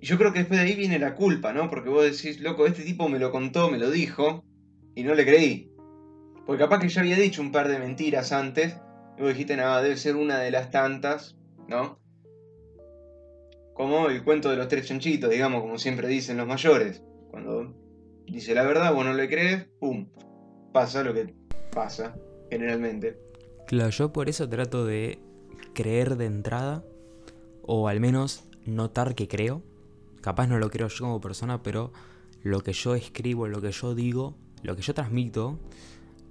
Y 0.01 0.07
yo 0.07 0.19
creo 0.19 0.33
que 0.33 0.41
después 0.41 0.61
de 0.61 0.67
ahí 0.67 0.75
viene 0.75 0.99
la 0.99 1.15
culpa, 1.15 1.53
¿no? 1.53 1.71
Porque 1.71 1.89
vos 1.89 2.05
decís, 2.05 2.41
loco, 2.41 2.67
este 2.67 2.83
tipo 2.83 3.09
me 3.09 3.19
lo 3.19 3.31
contó, 3.31 3.71
me 3.71 3.79
lo 3.79 3.91
dijo, 3.91 4.45
y 4.95 5.03
no 5.03 5.15
le 5.15 5.25
creí. 5.25 5.73
Porque 6.47 6.63
capaz 6.63 6.81
que 6.81 6.89
ya 6.89 7.01
había 7.01 7.17
dicho 7.17 7.43
un 7.43 7.53
par 7.53 7.69
de 7.69 7.79
mentiras 7.79 8.33
antes. 8.33 8.77
Y 9.17 9.23
vos 9.23 9.31
dijiste, 9.31 9.57
nada, 9.57 9.83
debe 9.83 9.97
ser 9.97 10.17
una 10.17 10.39
de 10.39 10.51
las 10.51 10.71
tantas, 10.71 11.37
¿no? 11.69 12.01
Como 13.75 14.09
el 14.09 14.25
cuento 14.25 14.51
de 14.51 14.57
los 14.57 14.69
tres 14.69 14.87
chanchitos, 14.87 15.31
digamos, 15.31 15.61
como 15.61 15.79
siempre 15.79 16.09
dicen 16.09 16.37
los 16.37 16.47
mayores. 16.47 17.03
Cuando 17.31 17.77
dice 18.27 18.55
la 18.55 18.65
verdad, 18.65 18.93
vos 18.93 19.05
no 19.05 19.13
le 19.13 19.29
crees, 19.29 19.69
¡pum! 19.79 20.09
Pasa 20.73 21.05
lo 21.05 21.15
que 21.15 21.38
pasa, 21.69 22.17
generalmente. 22.51 23.19
Claro, 23.67 23.91
yo 23.91 24.13
por 24.13 24.29
eso 24.29 24.49
trato 24.49 24.85
de 24.85 25.19
creer 25.75 26.17
de 26.17 26.27
entrada, 26.27 26.85
o 27.63 27.89
al 27.89 28.01
menos 28.01 28.45
notar 28.65 29.15
que 29.15 29.29
creo. 29.29 29.63
Capaz 30.21 30.47
no 30.47 30.59
lo 30.59 30.71
creo 30.71 30.89
yo 30.89 31.05
como 31.05 31.21
persona, 31.21 31.63
pero 31.63 31.93
lo 32.43 32.61
que 32.61 32.73
yo 32.73 32.95
escribo, 32.95 33.47
lo 33.49 33.61
que 33.61 33.71
yo 33.71 33.95
digo, 33.95 34.35
lo 34.63 34.75
que 34.75 34.83
yo 34.83 34.95
transmito, 34.95 35.59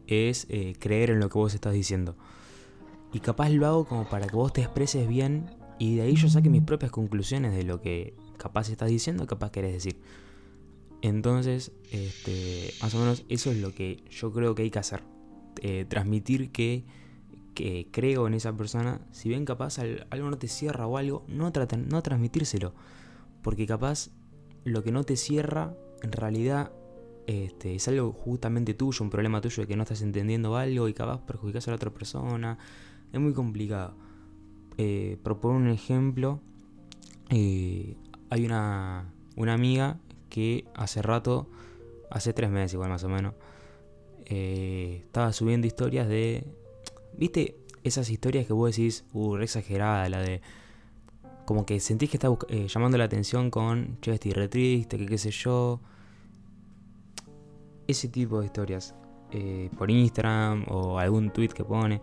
es 0.07 0.47
eh, 0.49 0.75
creer 0.79 1.11
en 1.11 1.19
lo 1.19 1.29
que 1.29 1.37
vos 1.37 1.53
estás 1.53 1.73
diciendo. 1.73 2.15
Y 3.13 3.19
capaz 3.19 3.49
lo 3.49 3.65
hago 3.65 3.85
como 3.85 4.09
para 4.09 4.27
que 4.27 4.35
vos 4.35 4.53
te 4.53 4.61
expreses 4.61 5.07
bien 5.07 5.49
y 5.79 5.95
de 5.95 6.03
ahí 6.03 6.15
yo 6.15 6.27
saque 6.29 6.49
mis 6.49 6.63
propias 6.63 6.91
conclusiones 6.91 7.53
de 7.53 7.63
lo 7.63 7.81
que 7.81 8.15
capaz 8.37 8.69
estás 8.69 8.89
diciendo, 8.89 9.27
capaz 9.27 9.51
querés 9.51 9.73
decir. 9.73 9.99
Entonces, 11.01 11.71
este, 11.91 12.73
más 12.81 12.93
o 12.95 12.99
menos 12.99 13.23
eso 13.29 13.51
es 13.51 13.57
lo 13.57 13.73
que 13.73 14.03
yo 14.09 14.31
creo 14.33 14.55
que 14.55 14.63
hay 14.63 14.71
que 14.71 14.79
hacer. 14.79 15.03
Eh, 15.61 15.85
transmitir 15.87 16.51
que, 16.51 16.85
que, 17.53 17.87
creo 17.91 18.27
en 18.27 18.33
esa 18.33 18.55
persona. 18.55 19.01
Si 19.11 19.29
bien 19.29 19.45
capaz 19.45 19.79
algo 19.79 20.29
no 20.29 20.37
te 20.37 20.47
cierra 20.47 20.87
o 20.87 20.97
algo, 20.97 21.25
no, 21.27 21.51
no 21.89 22.01
transmitírselo. 22.03 22.73
Porque 23.41 23.65
capaz 23.65 24.09
lo 24.63 24.83
que 24.83 24.91
no 24.91 25.03
te 25.03 25.15
cierra 25.15 25.73
en 26.01 26.11
realidad 26.11 26.71
este, 27.27 27.75
es 27.75 27.87
algo 27.87 28.13
justamente 28.13 28.73
tuyo, 28.73 29.03
un 29.03 29.09
problema 29.09 29.41
tuyo 29.41 29.63
de 29.63 29.67
que 29.67 29.75
no 29.75 29.83
estás 29.83 30.01
entendiendo 30.01 30.55
algo 30.55 30.87
y 30.87 30.93
capaz 30.93 31.21
perjudicas 31.25 31.67
a 31.67 31.71
la 31.71 31.75
otra 31.75 31.91
persona. 31.91 32.57
Es 33.11 33.19
muy 33.19 33.33
complicado. 33.33 33.95
Eh, 34.77 35.17
proponer 35.23 35.61
un 35.61 35.69
ejemplo. 35.69 36.39
Eh, 37.29 37.97
hay 38.29 38.45
una, 38.45 39.11
una 39.35 39.53
amiga 39.53 39.97
que 40.29 40.65
hace 40.75 41.01
rato, 41.01 41.49
hace 42.09 42.31
tres 42.33 42.49
meses 42.49 42.73
igual 42.73 42.89
más 42.89 43.03
o 43.03 43.09
menos, 43.09 43.33
eh, 44.29 45.01
estaba 45.05 45.31
subiendo 45.31 45.67
historias 45.67 46.07
de... 46.07 46.43
¿Viste? 47.13 47.55
Esas 47.83 48.09
historias 48.09 48.45
que 48.45 48.53
vos 48.53 48.75
decís, 48.75 49.05
uh, 49.13 49.37
re 49.37 49.45
exagerada, 49.45 50.09
la 50.09 50.19
de... 50.19 50.41
Como 51.45 51.65
que 51.65 51.79
sentís 51.79 52.09
que 52.09 52.17
está 52.17 52.27
eh, 52.49 52.67
llamando 52.67 52.97
la 52.97 53.05
atención 53.05 53.49
con, 53.49 53.99
che, 54.01 54.13
estoy 54.13 54.33
re 54.33 54.49
triste, 54.49 54.97
que 54.97 55.05
qué 55.05 55.17
sé 55.17 55.31
yo 55.31 55.79
ese 57.87 58.09
tipo 58.09 58.41
de 58.41 58.47
historias 58.47 58.95
eh, 59.31 59.69
por 59.77 59.89
Instagram 59.89 60.65
o 60.67 60.99
algún 60.99 61.31
tweet 61.31 61.49
que 61.49 61.63
pone. 61.63 62.01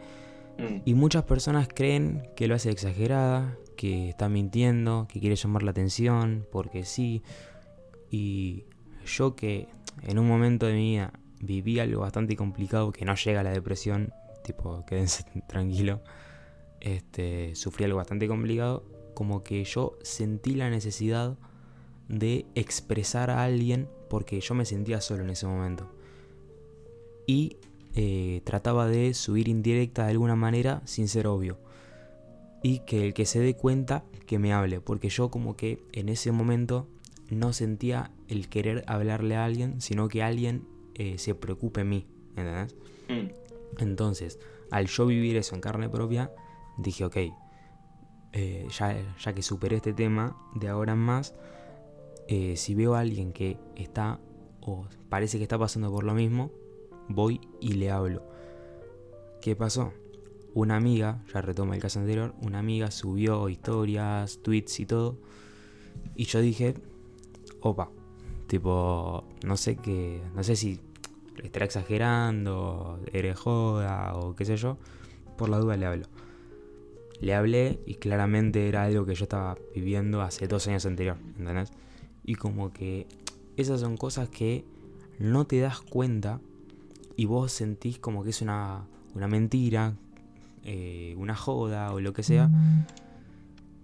Mm. 0.58 0.76
Y 0.87 0.94
muchas 0.94 1.24
personas 1.24 1.68
creen 1.68 2.22
que 2.37 2.48
lo 2.48 2.54
hace 2.54 2.70
exagerada, 2.70 3.58
que 3.76 4.08
está 4.08 4.30
mintiendo, 4.30 5.06
que 5.10 5.20
quiere 5.20 5.37
llamar 5.37 5.62
la 5.62 5.72
atención, 5.72 6.46
porque 6.50 6.87
sí. 6.87 7.22
Y 8.10 8.64
yo 9.04 9.37
que 9.37 9.68
en 10.04 10.18
un 10.18 10.26
momento 10.26 10.64
de 10.64 10.72
mi 10.72 10.92
vida 10.92 11.12
viví 11.44 11.78
algo 11.78 12.00
bastante 12.00 12.37
complicado, 12.37 12.92
que 12.92 13.04
no 13.04 13.14
llega 13.14 13.40
a 13.40 13.44
la 13.44 13.52
depresión, 13.52 14.12
tipo, 14.42 14.85
quédense 14.87 15.24
tranquilo, 15.48 16.00
este, 16.80 17.54
sufrí 17.54 17.85
algo 17.85 17.98
bastante 17.98 18.28
complicado, 18.28 18.85
como 19.14 19.42
que 19.42 19.64
yo 19.64 19.96
sentí 20.02 20.54
la 20.54 20.70
necesidad 20.70 21.38
de 22.09 22.46
expresar 22.54 23.30
a 23.30 23.44
alguien 23.44 23.88
porque 24.11 24.40
yo 24.40 24.54
me 24.54 24.64
sentía 24.64 25.00
solo 25.00 25.22
en 25.22 25.30
ese 25.30 25.46
momento. 25.46 25.90
Y 27.26 27.57
eh, 27.94 28.42
trataba 28.44 28.87
de 28.87 29.14
subir 29.14 29.48
indirecta 29.48 30.04
de 30.04 30.11
alguna 30.11 30.37
manera 30.37 30.83
sin 30.85 31.09
ser 31.09 31.26
obvio. 31.26 31.59
Y 32.62 32.80
que 32.80 33.07
el 33.07 33.14
que 33.14 33.26
se 33.26 33.40
dé 33.40 33.54
cuenta 33.54 34.04
que 34.26 34.38
me 34.38 34.52
hable, 34.52 34.80
porque 34.80 35.09
yo 35.09 35.30
como 35.30 35.57
que 35.57 35.83
en 35.92 36.09
ese 36.09 36.33
momento 36.33 36.88
no 37.30 37.52
sentía 37.52 38.11
el 38.28 38.48
querer 38.48 38.85
hablarle 38.87 39.37
a 39.37 39.44
alguien, 39.44 39.80
sino 39.80 40.09
que 40.09 40.22
alguien 40.22 40.66
eh, 40.94 41.18
se 41.18 41.35
preocupe 41.35 41.83
en 41.83 41.88
mí, 41.88 42.07
¿entendés? 42.37 42.74
Mm. 43.09 43.83
Entonces, 43.83 44.38
al 44.70 44.87
yo 44.87 45.07
vivir 45.07 45.37
eso 45.37 45.54
en 45.54 45.61
carne 45.61 45.88
propia, 45.88 46.33
dije, 46.78 47.04
ok, 47.04 47.16
eh, 48.33 48.66
ya, 48.70 49.16
ya 49.18 49.33
que 49.33 49.42
superé 49.42 49.76
este 49.76 49.92
tema, 49.92 50.37
de 50.54 50.68
ahora 50.68 50.92
en 50.92 50.98
más, 50.98 51.35
eh, 52.26 52.57
si 52.57 52.74
veo 52.74 52.94
a 52.94 53.00
alguien 53.00 53.33
que 53.33 53.59
está 53.76 54.18
o 54.61 54.87
parece 55.09 55.37
que 55.38 55.44
está 55.44 55.59
pasando 55.59 55.90
por 55.90 56.04
lo 56.04 56.14
mismo, 56.14 56.50
voy 57.09 57.40
y 57.61 57.74
le 57.74 57.90
hablo. 57.90 58.22
¿Qué 59.40 59.54
pasó? 59.54 59.92
Una 60.54 60.76
amiga, 60.76 61.22
ya 61.33 61.42
retoma 61.42 61.74
el 61.74 61.83
caso 61.83 62.00
anterior, 62.00 62.35
una 62.40 62.61
amiga 62.61 62.90
subió 62.90 63.48
historias, 63.48 64.38
tweets 64.42 64.80
y 64.80 64.87
todo. 64.87 65.18
Y 66.14 66.24
yo 66.24 66.40
dije, 66.40 66.74
opa, 67.61 67.90
tipo, 68.55 69.25
no 69.45 69.57
sé 69.57 69.75
qué, 69.75 70.23
no 70.33 70.45
sé 70.45 70.55
si 70.55 70.79
estará 71.43 71.64
exagerando, 71.64 73.01
eres 73.12 73.37
joda 73.37 74.14
o 74.14 74.37
qué 74.37 74.45
sé 74.45 74.57
yo. 74.57 74.79
Por 75.37 75.49
la 75.49 75.59
duda 75.59 75.77
le 75.77 75.87
hablo. 75.87 76.07
Le 77.21 77.35
hablé 77.35 77.81
y 77.85 77.95
claramente 77.95 78.69
era 78.69 78.85
algo 78.85 79.07
que 79.07 79.17
yo 79.17 79.25
estaba 79.25 79.57
viviendo 79.75 80.23
hace 80.23 80.47
dos 80.47 80.69
años 80.69 80.87
anterior, 80.87 81.17
¿entendés? 81.37 81.73
Y 82.25 82.37
como 82.37 82.73
que 82.73 83.09
esas 83.57 83.81
son 83.81 83.97
cosas 83.97 84.29
que 84.29 84.64
no 85.19 85.49
te 85.49 85.59
das 85.59 85.81
cuenta 85.81 86.40
y 87.17 87.25
vos 87.25 87.51
sentís 87.51 87.99
como 87.99 88.23
que 88.23 88.31
es 88.31 88.40
una, 88.40 88.87
mentira, 89.17 89.95
eh, 90.62 91.17
una 91.19 91.35
joda 91.35 91.93
o 91.93 91.99
lo 91.99 92.12
que 92.12 92.23
sea. 92.23 92.49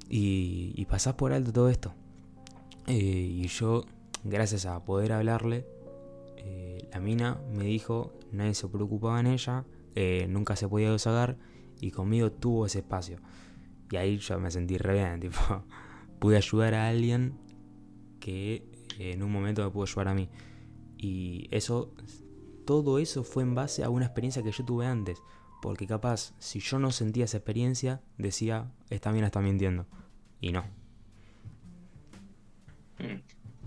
y, 0.09 0.75
y 0.77 0.85
pasás 0.85 1.15
por 1.15 1.33
alto 1.33 1.53
todo 1.53 1.71
esto. 1.71 1.93
Eh, 2.87 3.41
y 3.43 3.49
yo, 3.49 3.85
gracias 4.25 4.67
a 4.67 4.85
poder 4.85 5.13
hablarle, 5.13 5.67
eh, 6.37 6.89
la 6.93 7.01
mina 7.01 7.41
me 7.53 7.65
dijo, 7.65 8.13
nadie 8.33 8.55
se 8.55 8.69
preocupaba 8.69 9.21
en 9.21 9.27
ella, 9.27 9.65
eh, 9.95 10.27
nunca 10.29 10.57
se 10.57 10.69
podía 10.69 10.91
desagar 10.91 11.37
y 11.81 11.91
conmigo 11.91 12.31
tuvo 12.33 12.67
ese 12.67 12.81
espacio. 12.81 13.19
Y 13.91 13.97
ahí 13.97 14.19
yo 14.19 14.39
me 14.39 14.51
sentí 14.51 14.79
re 14.79 14.95
bien, 14.95 15.21
tipo, 15.21 15.41
pude 16.19 16.37
ayudar 16.37 16.75
a 16.75 16.89
alguien 16.89 17.39
que 18.21 18.65
en 18.99 19.23
un 19.23 19.33
momento 19.33 19.65
me 19.65 19.71
pudo 19.71 19.85
ayudar 19.85 20.09
a 20.09 20.15
mí. 20.15 20.29
Y 20.97 21.49
eso, 21.51 21.95
todo 22.67 22.99
eso 22.99 23.25
fue 23.25 23.43
en 23.43 23.55
base 23.55 23.83
a 23.83 23.91
una 23.91 24.05
experiencia 24.05 24.43
que 24.43 24.53
yo 24.53 24.65
tuve 24.65 24.87
antes. 24.87 25.23
Porque 25.63 25.87
capaz, 25.87 26.35
si 26.39 26.61
yo 26.61 26.79
no 26.79 26.91
sentía 26.91 27.25
esa 27.25 27.39
experiencia, 27.39 28.01
decía, 28.17 28.73
esta 28.89 29.13
mina 29.13 29.27
está 29.27 29.41
mintiendo. 29.41 29.87
Y 30.41 30.53
no. 30.53 30.65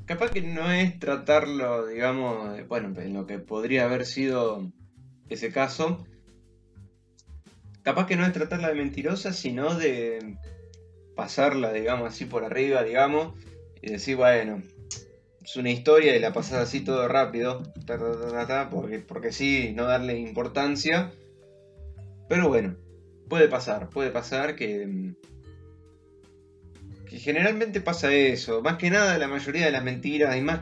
Capaz 0.06 0.32
que 0.32 0.42
no 0.42 0.70
es 0.70 1.00
tratarlo, 1.00 1.88
digamos, 1.88 2.68
bueno, 2.68 3.00
en 3.00 3.14
lo 3.14 3.26
que 3.26 3.40
podría 3.40 3.86
haber 3.86 4.06
sido 4.06 4.70
ese 5.30 5.52
caso. 5.52 6.06
Capaz 7.84 8.08
que 8.08 8.18
no 8.18 8.26
es 8.26 8.34
tratarla 8.34 8.68
de 8.68 8.76
mentirosa, 8.76 9.32
sino 9.32 9.76
de 9.76 10.38
pasarla, 11.16 11.72
digamos, 11.72 12.10
así 12.10 12.26
por 12.26 12.44
arriba, 12.44 12.84
digamos, 12.84 13.34
y 13.82 13.92
decir, 13.92 14.18
bueno, 14.18 14.62
es 15.42 15.56
una 15.56 15.70
historia 15.70 16.16
y 16.16 16.20
la 16.20 16.34
pasas 16.34 16.64
así 16.64 16.82
todo 16.82 17.08
rápido, 17.08 17.64
porque, 18.72 19.00
porque 19.00 19.32
sí, 19.32 19.74
no 19.74 19.86
darle 19.86 20.18
importancia. 20.18 21.12
Pero 22.28 22.50
bueno, 22.50 22.76
puede 23.30 23.48
pasar, 23.48 23.90
puede 23.90 24.10
pasar 24.10 24.56
que, 24.56 25.16
que 27.14 27.20
generalmente 27.20 27.80
pasa 27.80 28.12
eso. 28.12 28.64
Más 28.64 28.78
que 28.80 28.90
nada, 28.90 29.20
la 29.20 29.28
mayoría 29.28 29.68
de 29.68 29.72
las 29.72 29.84
mentiras 29.84 30.36
y 30.36 30.42
más, 30.42 30.62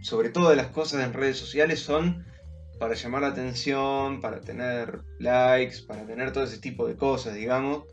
sobre 0.00 0.30
todo 0.30 0.48
de 0.48 0.56
las 0.56 0.68
cosas 0.68 1.04
en 1.04 1.12
redes 1.12 1.36
sociales, 1.36 1.80
son 1.80 2.24
para 2.78 2.94
llamar 2.94 3.20
la 3.20 3.28
atención, 3.28 4.22
para 4.22 4.40
tener 4.40 5.02
likes, 5.18 5.82
para 5.86 6.06
tener 6.06 6.32
todo 6.32 6.44
ese 6.44 6.56
tipo 6.56 6.88
de 6.88 6.96
cosas, 6.96 7.34
digamos, 7.34 7.84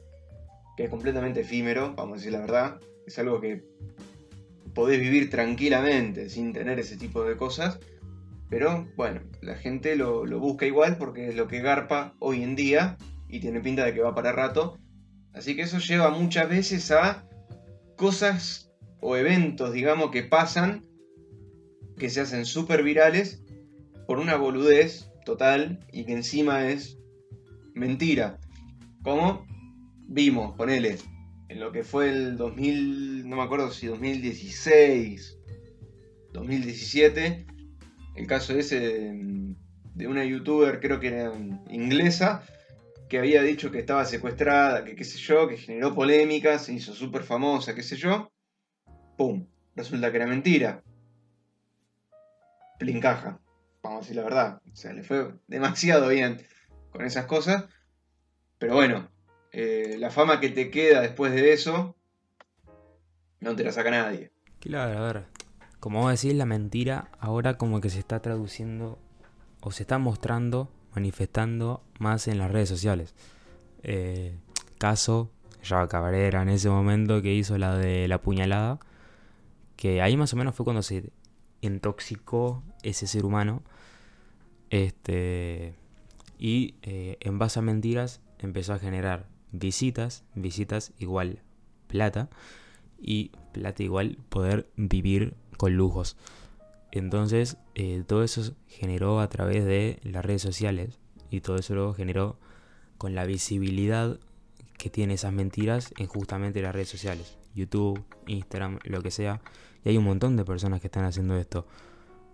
que 0.77 0.85
es 0.85 0.89
completamente 0.89 1.41
efímero, 1.41 1.93
vamos 1.93 2.13
a 2.13 2.15
decir 2.19 2.31
la 2.31 2.39
verdad. 2.39 2.79
Es 3.05 3.19
algo 3.19 3.41
que 3.41 3.65
podés 4.73 5.01
vivir 5.01 5.29
tranquilamente 5.29 6.29
sin 6.29 6.53
tener 6.53 6.79
ese 6.79 6.95
tipo 6.95 7.25
de 7.25 7.35
cosas. 7.35 7.79
Pero 8.49 8.87
bueno, 8.95 9.19
la 9.41 9.55
gente 9.55 9.97
lo, 9.97 10.25
busca 10.39 10.65
igual 10.65 10.95
porque 10.95 11.27
es 11.27 11.35
lo 11.35 11.49
que 11.49 11.59
garpa 11.59 12.13
hoy 12.19 12.43
en 12.43 12.55
día 12.55 12.95
y 13.27 13.41
tiene 13.41 13.59
pinta 13.59 13.83
de 13.83 13.93
que 13.93 13.99
va 13.99 14.15
para 14.15 14.31
rato. 14.31 14.77
Así 15.33 15.57
que 15.57 15.63
eso 15.63 15.79
lleva 15.79 16.11
muchas 16.11 16.47
veces 16.47 16.91
a 16.91 17.27
cosas 17.97 18.71
o 19.01 19.17
eventos, 19.17 19.73
digamos, 19.73 20.11
que 20.11 20.23
pasan, 20.23 20.85
que 21.97 22.09
se 22.09 22.21
hacen 22.21 22.45
súper 22.45 22.83
virales 22.83 23.43
por 24.05 24.19
una 24.19 24.37
boludez 24.37 25.11
total 25.25 25.85
y 25.91 26.05
que 26.05 26.13
encima 26.13 26.69
es 26.69 26.97
mentira. 27.73 28.39
Como 29.03 29.45
vimos, 30.07 30.55
ponele, 30.55 30.97
en 31.49 31.59
lo 31.59 31.71
que 31.71 31.83
fue 31.83 32.09
el 32.09 32.37
2000, 32.37 33.27
no 33.27 33.35
me 33.35 33.43
acuerdo 33.43 33.71
si 33.71 33.87
2016, 33.87 35.37
2017, 36.33 37.45
el 38.15 38.27
caso 38.27 38.53
ese 38.53 38.79
de, 39.93 40.07
una 40.07 40.25
youtuber, 40.25 40.79
creo 40.79 40.99
que 40.99 41.07
era 41.07 41.31
inglesa, 41.69 42.43
que 43.07 43.17
había 43.19 43.41
dicho 43.41 43.71
que 43.71 43.79
estaba 43.79 44.05
secuestrada, 44.05 44.83
que 44.83 44.95
qué 44.95 45.03
sé 45.03 45.17
yo, 45.17 45.47
que 45.47 45.57
generó 45.57 45.93
polémicas, 45.93 46.65
se 46.65 46.73
hizo 46.73 46.93
súper 46.93 47.23
famosa, 47.23 47.73
qué 47.73 47.83
sé 47.83 47.95
yo. 47.95 48.31
¡Pum! 49.17 49.47
Resulta 49.75 50.11
que 50.11 50.17
era 50.17 50.27
mentira. 50.27 50.83
Plincaja. 52.79 53.39
Vamos 53.81 53.97
a 53.97 54.01
decir 54.01 54.15
la 54.15 54.23
verdad. 54.23 54.61
O 54.71 54.75
sea, 54.75 54.93
le 54.93 55.03
fue 55.03 55.33
demasiado 55.47 56.09
bien 56.09 56.41
con 56.91 57.05
esas 57.05 57.25
cosas. 57.25 57.65
Pero 58.59 58.75
bueno, 58.75 59.09
eh, 59.51 59.95
la 59.97 60.09
fama 60.09 60.39
que 60.39 60.49
te 60.49 60.69
queda 60.69 61.01
después 61.01 61.31
de 61.31 61.53
eso, 61.53 61.95
no 63.39 63.55
te 63.55 63.63
la 63.63 63.71
saca 63.71 63.91
nadie. 63.91 64.31
Claro, 64.59 64.97
a 64.97 65.13
ver. 65.13 65.25
Como 65.79 66.01
vos 66.01 66.21
decís, 66.21 66.35
la 66.35 66.45
mentira 66.45 67.11
ahora 67.19 67.57
como 67.57 67.81
que 67.81 67.89
se 67.89 67.99
está 67.99 68.19
traduciendo 68.19 68.99
o 69.61 69.71
se 69.71 69.83
está 69.83 69.99
mostrando, 69.99 70.71
manifestando 70.97 71.83
más 71.99 72.27
en 72.27 72.39
las 72.39 72.49
redes 72.49 72.69
sociales. 72.69 73.13
Eh, 73.83 74.35
caso, 74.79 75.29
ya 75.63 75.87
Cabrera 75.87 76.41
en 76.41 76.49
ese 76.49 76.69
momento 76.69 77.21
que 77.21 77.35
hizo 77.35 77.55
la 77.59 77.77
de 77.77 78.07
la 78.07 78.19
puñalada, 78.19 78.79
que 79.75 80.01
ahí 80.01 80.17
más 80.17 80.33
o 80.33 80.37
menos 80.37 80.55
fue 80.55 80.63
cuando 80.63 80.81
se 80.81 81.11
intoxicó 81.61 82.63
ese 82.81 83.05
ser 83.05 83.25
humano. 83.25 83.61
Este, 84.71 85.75
y 86.39 86.73
eh, 86.81 87.17
en 87.19 87.37
base 87.37 87.59
a 87.59 87.61
mentiras 87.61 88.19
empezó 88.39 88.73
a 88.73 88.79
generar 88.79 89.27
visitas, 89.51 90.23
visitas 90.33 90.93
igual 90.97 91.43
plata 91.85 92.27
y 92.99 93.29
plata 93.51 93.83
igual 93.83 94.17
poder 94.29 94.67
vivir 94.75 95.35
con 95.57 95.75
lujos. 95.77 96.17
Entonces 96.91 97.57
eh, 97.75 98.03
todo 98.07 98.23
eso 98.23 98.55
generó 98.67 99.19
a 99.19 99.29
través 99.29 99.65
de 99.65 99.99
las 100.03 100.25
redes 100.25 100.41
sociales 100.41 100.99
y 101.29 101.41
todo 101.41 101.57
eso 101.57 101.75
lo 101.75 101.93
generó 101.93 102.37
con 102.97 103.13
la 103.15 103.25
visibilidad 103.25 104.19
que 104.77 104.89
tiene 104.89 105.15
esas 105.15 105.33
mentiras 105.33 105.93
en 105.97 106.07
justamente 106.07 106.61
las 106.61 106.73
redes 106.73 106.89
sociales, 106.89 107.37
YouTube, 107.55 108.03
Instagram, 108.27 108.79
lo 108.83 109.01
que 109.01 109.11
sea. 109.11 109.41
Y 109.83 109.89
hay 109.89 109.97
un 109.97 110.03
montón 110.03 110.35
de 110.35 110.45
personas 110.45 110.81
que 110.81 110.87
están 110.87 111.05
haciendo 111.05 111.35
esto. 111.37 111.65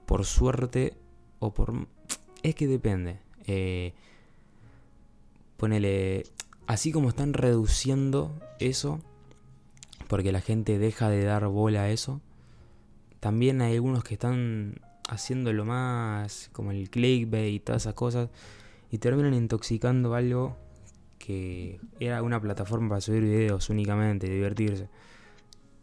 Por 0.06 0.26
suerte 0.26 0.94
o 1.40 1.54
por... 1.54 1.88
Es 2.44 2.56
que 2.56 2.68
depende. 2.68 3.20
Eh, 3.46 3.94
ponele, 5.58 6.24
así 6.68 6.92
como 6.92 7.10
están 7.10 7.34
reduciendo 7.34 8.38
eso, 8.60 9.00
porque 10.08 10.32
la 10.32 10.42
gente 10.42 10.78
deja 10.78 11.10
de 11.10 11.24
dar 11.24 11.48
bola 11.48 11.84
a 11.84 11.90
eso, 11.90 12.22
también 13.24 13.62
hay 13.62 13.76
algunos 13.76 14.04
que 14.04 14.16
están 14.16 14.82
haciéndolo 15.08 15.64
más 15.64 16.50
como 16.52 16.72
el 16.72 16.90
clickbait 16.90 17.54
y 17.54 17.60
todas 17.62 17.84
esas 17.84 17.94
cosas 17.94 18.30
y 18.92 18.98
terminan 18.98 19.34
intoxicando 19.34 20.14
algo 20.14 20.58
que 21.20 21.80
era 22.02 22.22
una 22.22 22.42
plataforma 22.42 22.90
para 22.90 23.00
subir 23.00 23.24
videos 23.24 23.70
únicamente, 23.70 24.30
divertirse. 24.30 24.90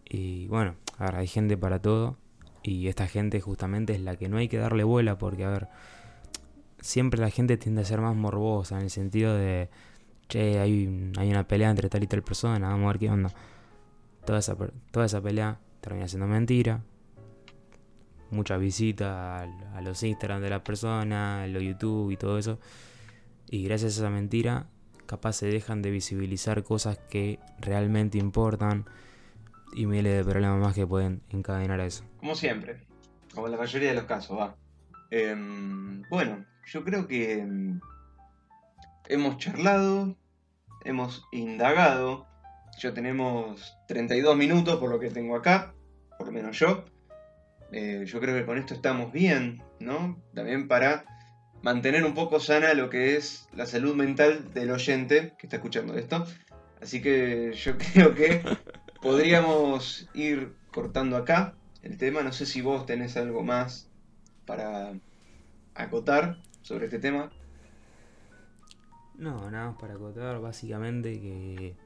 Y 0.04 0.48
bueno, 0.48 0.74
ahora 0.98 1.20
hay 1.20 1.28
gente 1.28 1.56
para 1.56 1.80
todo 1.80 2.18
y 2.62 2.88
esta 2.88 3.06
gente 3.06 3.40
justamente 3.40 3.94
es 3.94 4.02
la 4.02 4.16
que 4.16 4.28
no 4.28 4.36
hay 4.36 4.48
que 4.48 4.58
darle 4.58 4.84
bola 4.84 5.16
porque, 5.16 5.44
a 5.46 5.48
ver, 5.48 5.68
siempre 6.82 7.22
la 7.22 7.30
gente 7.30 7.56
tiende 7.56 7.80
a 7.80 7.84
ser 7.86 8.02
más 8.02 8.14
morbosa 8.14 8.76
en 8.76 8.82
el 8.82 8.90
sentido 8.90 9.34
de 9.34 9.70
che, 10.28 10.58
hay, 10.58 11.12
hay 11.16 11.30
una 11.30 11.48
pelea 11.48 11.70
entre 11.70 11.88
tal 11.88 12.02
y 12.02 12.06
tal 12.06 12.22
persona, 12.22 12.68
vamos 12.68 12.84
a 12.84 12.88
ver 12.88 12.98
qué 12.98 13.08
onda. 13.08 13.32
Toda 14.26 14.40
esa, 14.40 14.54
toda 14.90 15.06
esa 15.06 15.22
pelea 15.22 15.58
termina 15.80 16.06
siendo 16.06 16.26
mentira. 16.26 16.82
Muchas 18.30 18.60
visitas 18.60 19.48
a, 19.74 19.80
los 19.80 20.02
Instagram 20.02 20.40
de 20.40 20.50
las 20.50 20.60
personas, 20.62 21.44
a 21.44 21.46
los 21.46 21.62
YouTube 21.62 22.10
y 22.10 22.16
todo 22.16 22.38
eso. 22.38 22.58
Y 23.48 23.64
gracias 23.64 23.96
a 23.96 24.00
esa 24.02 24.10
mentira, 24.10 24.66
capaz 25.06 25.32
se 25.34 25.46
dejan 25.46 25.82
de 25.82 25.90
visibilizar 25.90 26.62
cosas 26.62 26.98
que 27.10 27.40
realmente 27.58 28.18
importan 28.18 28.84
y 29.72 29.86
miles 29.86 30.16
de 30.16 30.30
problemas 30.30 30.60
más 30.60 30.74
que 30.74 30.86
pueden 30.86 31.22
encadenar 31.30 31.80
a 31.80 31.86
eso. 31.86 32.04
Como 32.18 32.34
siempre, 32.34 32.86
como 33.34 33.46
en 33.46 33.52
la 33.52 33.58
mayoría 33.58 33.90
de 33.90 33.94
los 33.94 34.04
casos, 34.04 34.38
va. 34.38 34.56
Em, 35.10 36.02
bueno, 36.08 36.44
yo 36.66 36.84
creo 36.84 37.08
que 37.08 37.40
em, 37.40 37.80
hemos 39.08 39.38
charlado, 39.38 40.16
hemos 40.84 41.24
indagado. 41.32 42.26
Ya 42.80 42.94
tenemos 42.94 43.76
32 43.88 44.36
minutos 44.36 44.76
por 44.78 44.90
lo 44.90 45.00
que 45.00 45.10
tengo 45.10 45.36
acá, 45.36 45.74
por 46.16 46.28
lo 46.28 46.32
menos 46.32 46.58
yo. 46.58 46.84
Eh, 47.72 48.04
yo 48.06 48.20
creo 48.20 48.34
que 48.34 48.44
con 48.44 48.58
esto 48.58 48.74
estamos 48.74 49.12
bien, 49.12 49.62
¿no? 49.78 50.20
También 50.34 50.68
para 50.68 51.04
mantener 51.62 52.04
un 52.04 52.14
poco 52.14 52.40
sana 52.40 52.74
lo 52.74 52.90
que 52.90 53.16
es 53.16 53.48
la 53.54 53.66
salud 53.66 53.94
mental 53.94 54.52
del 54.52 54.70
oyente 54.70 55.34
que 55.38 55.46
está 55.46 55.56
escuchando 55.56 55.94
esto. 55.96 56.26
Así 56.80 57.02
que 57.02 57.52
yo 57.52 57.76
creo 57.92 58.14
que 58.14 58.42
podríamos 59.00 60.08
ir 60.14 60.54
cortando 60.72 61.16
acá 61.16 61.54
el 61.82 61.96
tema. 61.96 62.22
No 62.22 62.32
sé 62.32 62.46
si 62.46 62.62
vos 62.62 62.86
tenés 62.86 63.16
algo 63.16 63.42
más 63.42 63.88
para 64.46 64.92
acotar 65.74 66.38
sobre 66.62 66.86
este 66.86 66.98
tema. 66.98 67.30
No, 69.16 69.50
nada 69.50 69.70
más 69.70 69.80
para 69.80 69.94
acotar, 69.94 70.40
básicamente 70.40 71.20
que 71.20 71.76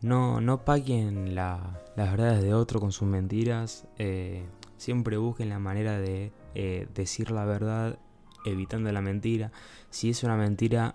no, 0.00 0.40
no 0.40 0.64
paguen 0.64 1.34
las 1.34 1.60
verdades 1.96 2.42
de 2.42 2.54
otro 2.54 2.78
con 2.78 2.92
sus 2.92 3.08
mentiras. 3.08 3.86
Eh, 3.98 4.44
siempre 4.76 5.16
busquen 5.16 5.48
la 5.48 5.58
manera 5.58 5.98
de 5.98 6.32
eh, 6.54 6.88
decir 6.94 7.30
la 7.30 7.44
verdad 7.44 7.98
evitando 8.44 8.90
la 8.92 9.00
mentira. 9.00 9.52
Si 9.90 10.10
es 10.10 10.22
una 10.22 10.36
mentira 10.36 10.92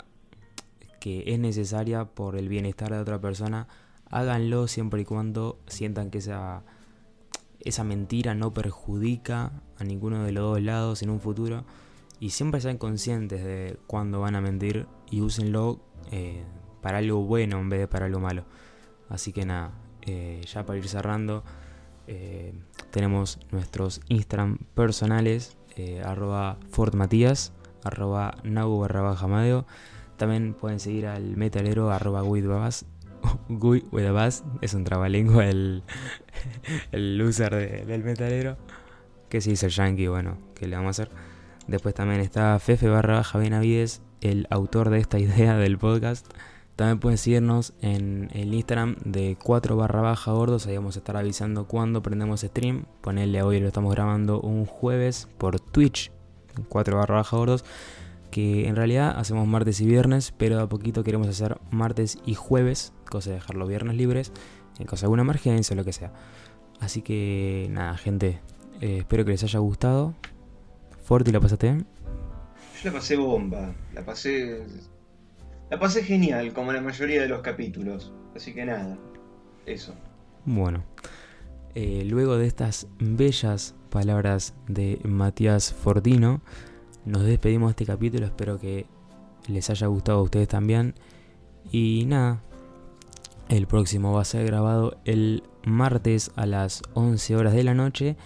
que 0.99 1.23
es 1.27 1.39
necesaria 1.39 2.05
por 2.05 2.35
el 2.35 2.47
bienestar 2.47 2.91
de 2.91 2.99
otra 2.99 3.19
persona, 3.19 3.67
háganlo 4.09 4.67
siempre 4.67 5.01
y 5.01 5.05
cuando 5.05 5.59
sientan 5.67 6.11
que 6.11 6.19
esa, 6.19 6.63
esa 7.59 7.83
mentira 7.83 8.35
no 8.35 8.53
perjudica 8.53 9.51
a 9.77 9.83
ninguno 9.83 10.23
de 10.23 10.31
los 10.31 10.43
dos 10.43 10.61
lados 10.61 11.01
en 11.01 11.09
un 11.09 11.19
futuro. 11.19 11.65
Y 12.19 12.29
siempre 12.29 12.61
sean 12.61 12.77
conscientes 12.77 13.43
de 13.43 13.79
cuándo 13.87 14.21
van 14.21 14.35
a 14.35 14.41
mentir 14.41 14.85
y 15.09 15.21
úsenlo 15.21 15.81
eh, 16.11 16.43
para 16.81 16.99
algo 16.99 17.23
bueno 17.23 17.59
en 17.59 17.69
vez 17.69 17.79
de 17.79 17.87
para 17.87 18.05
algo 18.05 18.19
malo. 18.19 18.45
Así 19.09 19.33
que 19.33 19.43
nada, 19.43 19.73
eh, 20.03 20.41
ya 20.45 20.65
para 20.65 20.77
ir 20.77 20.87
cerrando, 20.87 21.43
tenemos 22.91 23.39
nuestros 23.51 24.01
Instagram 24.07 24.59
personales, 24.75 25.57
arroba 26.05 26.57
fortmatías, 26.69 27.53
arroba 27.83 28.35
nagu 28.43 28.79
barra 28.79 29.01
baja. 29.01 29.65
También 30.17 30.53
pueden 30.53 30.79
seguir 30.79 31.07
al 31.07 31.35
metalero 31.35 31.91
arroba 31.91 32.21
guidbabas. 32.21 32.85
es 34.61 34.73
un 34.73 34.83
trabalengua 34.83 35.47
el, 35.47 35.83
el 36.91 37.17
loser 37.17 37.85
del 37.85 38.03
metalero. 38.03 38.57
Que 39.29 39.41
se 39.41 39.51
dice 39.51 39.67
el 39.67 39.71
yankee, 39.71 40.07
bueno, 40.07 40.37
¿qué 40.55 40.67
le 40.67 40.75
vamos 40.75 40.99
a 40.99 41.03
hacer? 41.03 41.11
Después 41.67 41.95
también 41.95 42.19
está 42.19 42.59
Fefe 42.59 42.89
barra 42.89 43.15
baja 43.17 43.39
el 44.21 44.47
autor 44.49 44.89
de 44.89 44.99
esta 44.99 45.19
idea 45.25 45.57
del 45.57 45.77
podcast. 45.77 46.27
También 46.81 46.97
pueden 46.99 47.19
seguirnos 47.19 47.73
en 47.83 48.31
el 48.33 48.55
Instagram 48.55 48.95
de 49.05 49.37
4 49.43 49.75
barra 49.75 50.01
baja 50.01 50.31
gordos. 50.31 50.65
Ahí 50.65 50.75
vamos 50.77 50.95
a 50.95 50.99
estar 50.99 51.15
avisando 51.15 51.67
cuando 51.67 52.01
prendemos 52.01 52.41
stream. 52.41 52.85
Ponerle 53.01 53.43
hoy 53.43 53.59
lo 53.59 53.67
estamos 53.67 53.93
grabando 53.93 54.41
un 54.41 54.65
jueves 54.65 55.27
por 55.37 55.59
Twitch. 55.59 56.11
4 56.69 56.97
barra 56.97 57.17
baja 57.17 57.37
gordos 57.37 57.65
que 58.31 58.67
en 58.67 58.75
realidad 58.75 59.13
hacemos 59.15 59.47
martes 59.47 59.79
y 59.79 59.85
viernes, 59.85 60.33
pero 60.35 60.59
a 60.59 60.67
poquito 60.67 61.03
queremos 61.03 61.27
hacer 61.27 61.59
martes 61.69 62.17
y 62.25 62.33
jueves, 62.33 62.93
cosa 63.11 63.29
de 63.29 63.35
dejar 63.35 63.57
los 63.57 63.69
viernes 63.69 63.95
libres, 63.95 64.31
en 64.79 64.87
caso 64.87 65.01
de 65.01 65.05
alguna 65.05 65.21
emergencia 65.21 65.75
o 65.75 65.77
lo 65.77 65.85
que 65.85 65.93
sea. 65.93 66.11
Así 66.79 67.03
que 67.03 67.67
nada, 67.69 67.95
gente, 67.95 68.39
eh, 68.81 68.97
espero 69.01 69.23
que 69.23 69.33
les 69.33 69.43
haya 69.43 69.59
gustado. 69.59 70.15
Forti, 71.03 71.31
¿la 71.31 71.41
pasaste 71.41 71.67
bien? 71.67 71.85
Yo 72.81 72.89
la 72.89 72.97
pasé 72.97 73.17
bomba, 73.17 73.75
la 73.93 74.03
pasé. 74.03 74.65
La 75.71 75.79
pasé 75.79 76.03
genial, 76.03 76.51
como 76.51 76.73
la 76.73 76.81
mayoría 76.81 77.21
de 77.21 77.29
los 77.29 77.39
capítulos. 77.39 78.11
Así 78.35 78.53
que 78.53 78.65
nada, 78.65 78.97
eso. 79.65 79.95
Bueno, 80.43 80.83
eh, 81.75 82.03
luego 82.05 82.37
de 82.37 82.45
estas 82.45 82.87
bellas 82.99 83.73
palabras 83.89 84.53
de 84.67 84.99
Matías 85.05 85.73
Fortino, 85.73 86.41
nos 87.05 87.23
despedimos 87.23 87.69
de 87.69 87.71
este 87.71 87.85
capítulo, 87.85 88.25
espero 88.25 88.59
que 88.59 88.85
les 89.47 89.69
haya 89.69 89.87
gustado 89.87 90.19
a 90.19 90.23
ustedes 90.23 90.49
también. 90.49 90.93
Y 91.71 92.03
nada, 92.05 92.43
el 93.47 93.65
próximo 93.65 94.11
va 94.11 94.23
a 94.23 94.25
ser 94.25 94.45
grabado 94.45 94.97
el 95.05 95.43
martes 95.63 96.31
a 96.35 96.47
las 96.47 96.81
11 96.95 97.37
horas 97.37 97.53
de 97.53 97.63
la 97.63 97.75
noche 97.75 98.17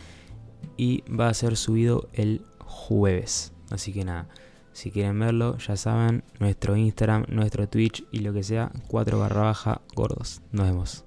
y 0.78 1.04
va 1.04 1.30
a 1.30 1.34
ser 1.36 1.58
subido 1.58 2.10
el 2.14 2.42
jueves. 2.58 3.54
Así 3.70 3.94
que 3.94 4.04
nada, 4.04 4.30
si 4.76 4.92
quieren 4.92 5.18
verlo, 5.18 5.58
ya 5.58 5.78
saben, 5.78 6.24
nuestro 6.40 6.76
Instagram, 6.76 7.26
nuestro 7.30 7.70
Twitch 7.70 8.04
y 8.12 8.20
lo 8.20 8.34
que 8.34 8.44
sea, 8.44 8.74
4 8.90 9.18
barra 9.18 9.42
baja 9.44 9.82
gordos. 9.96 10.42
Nos 10.52 10.68
vemos. 10.68 11.05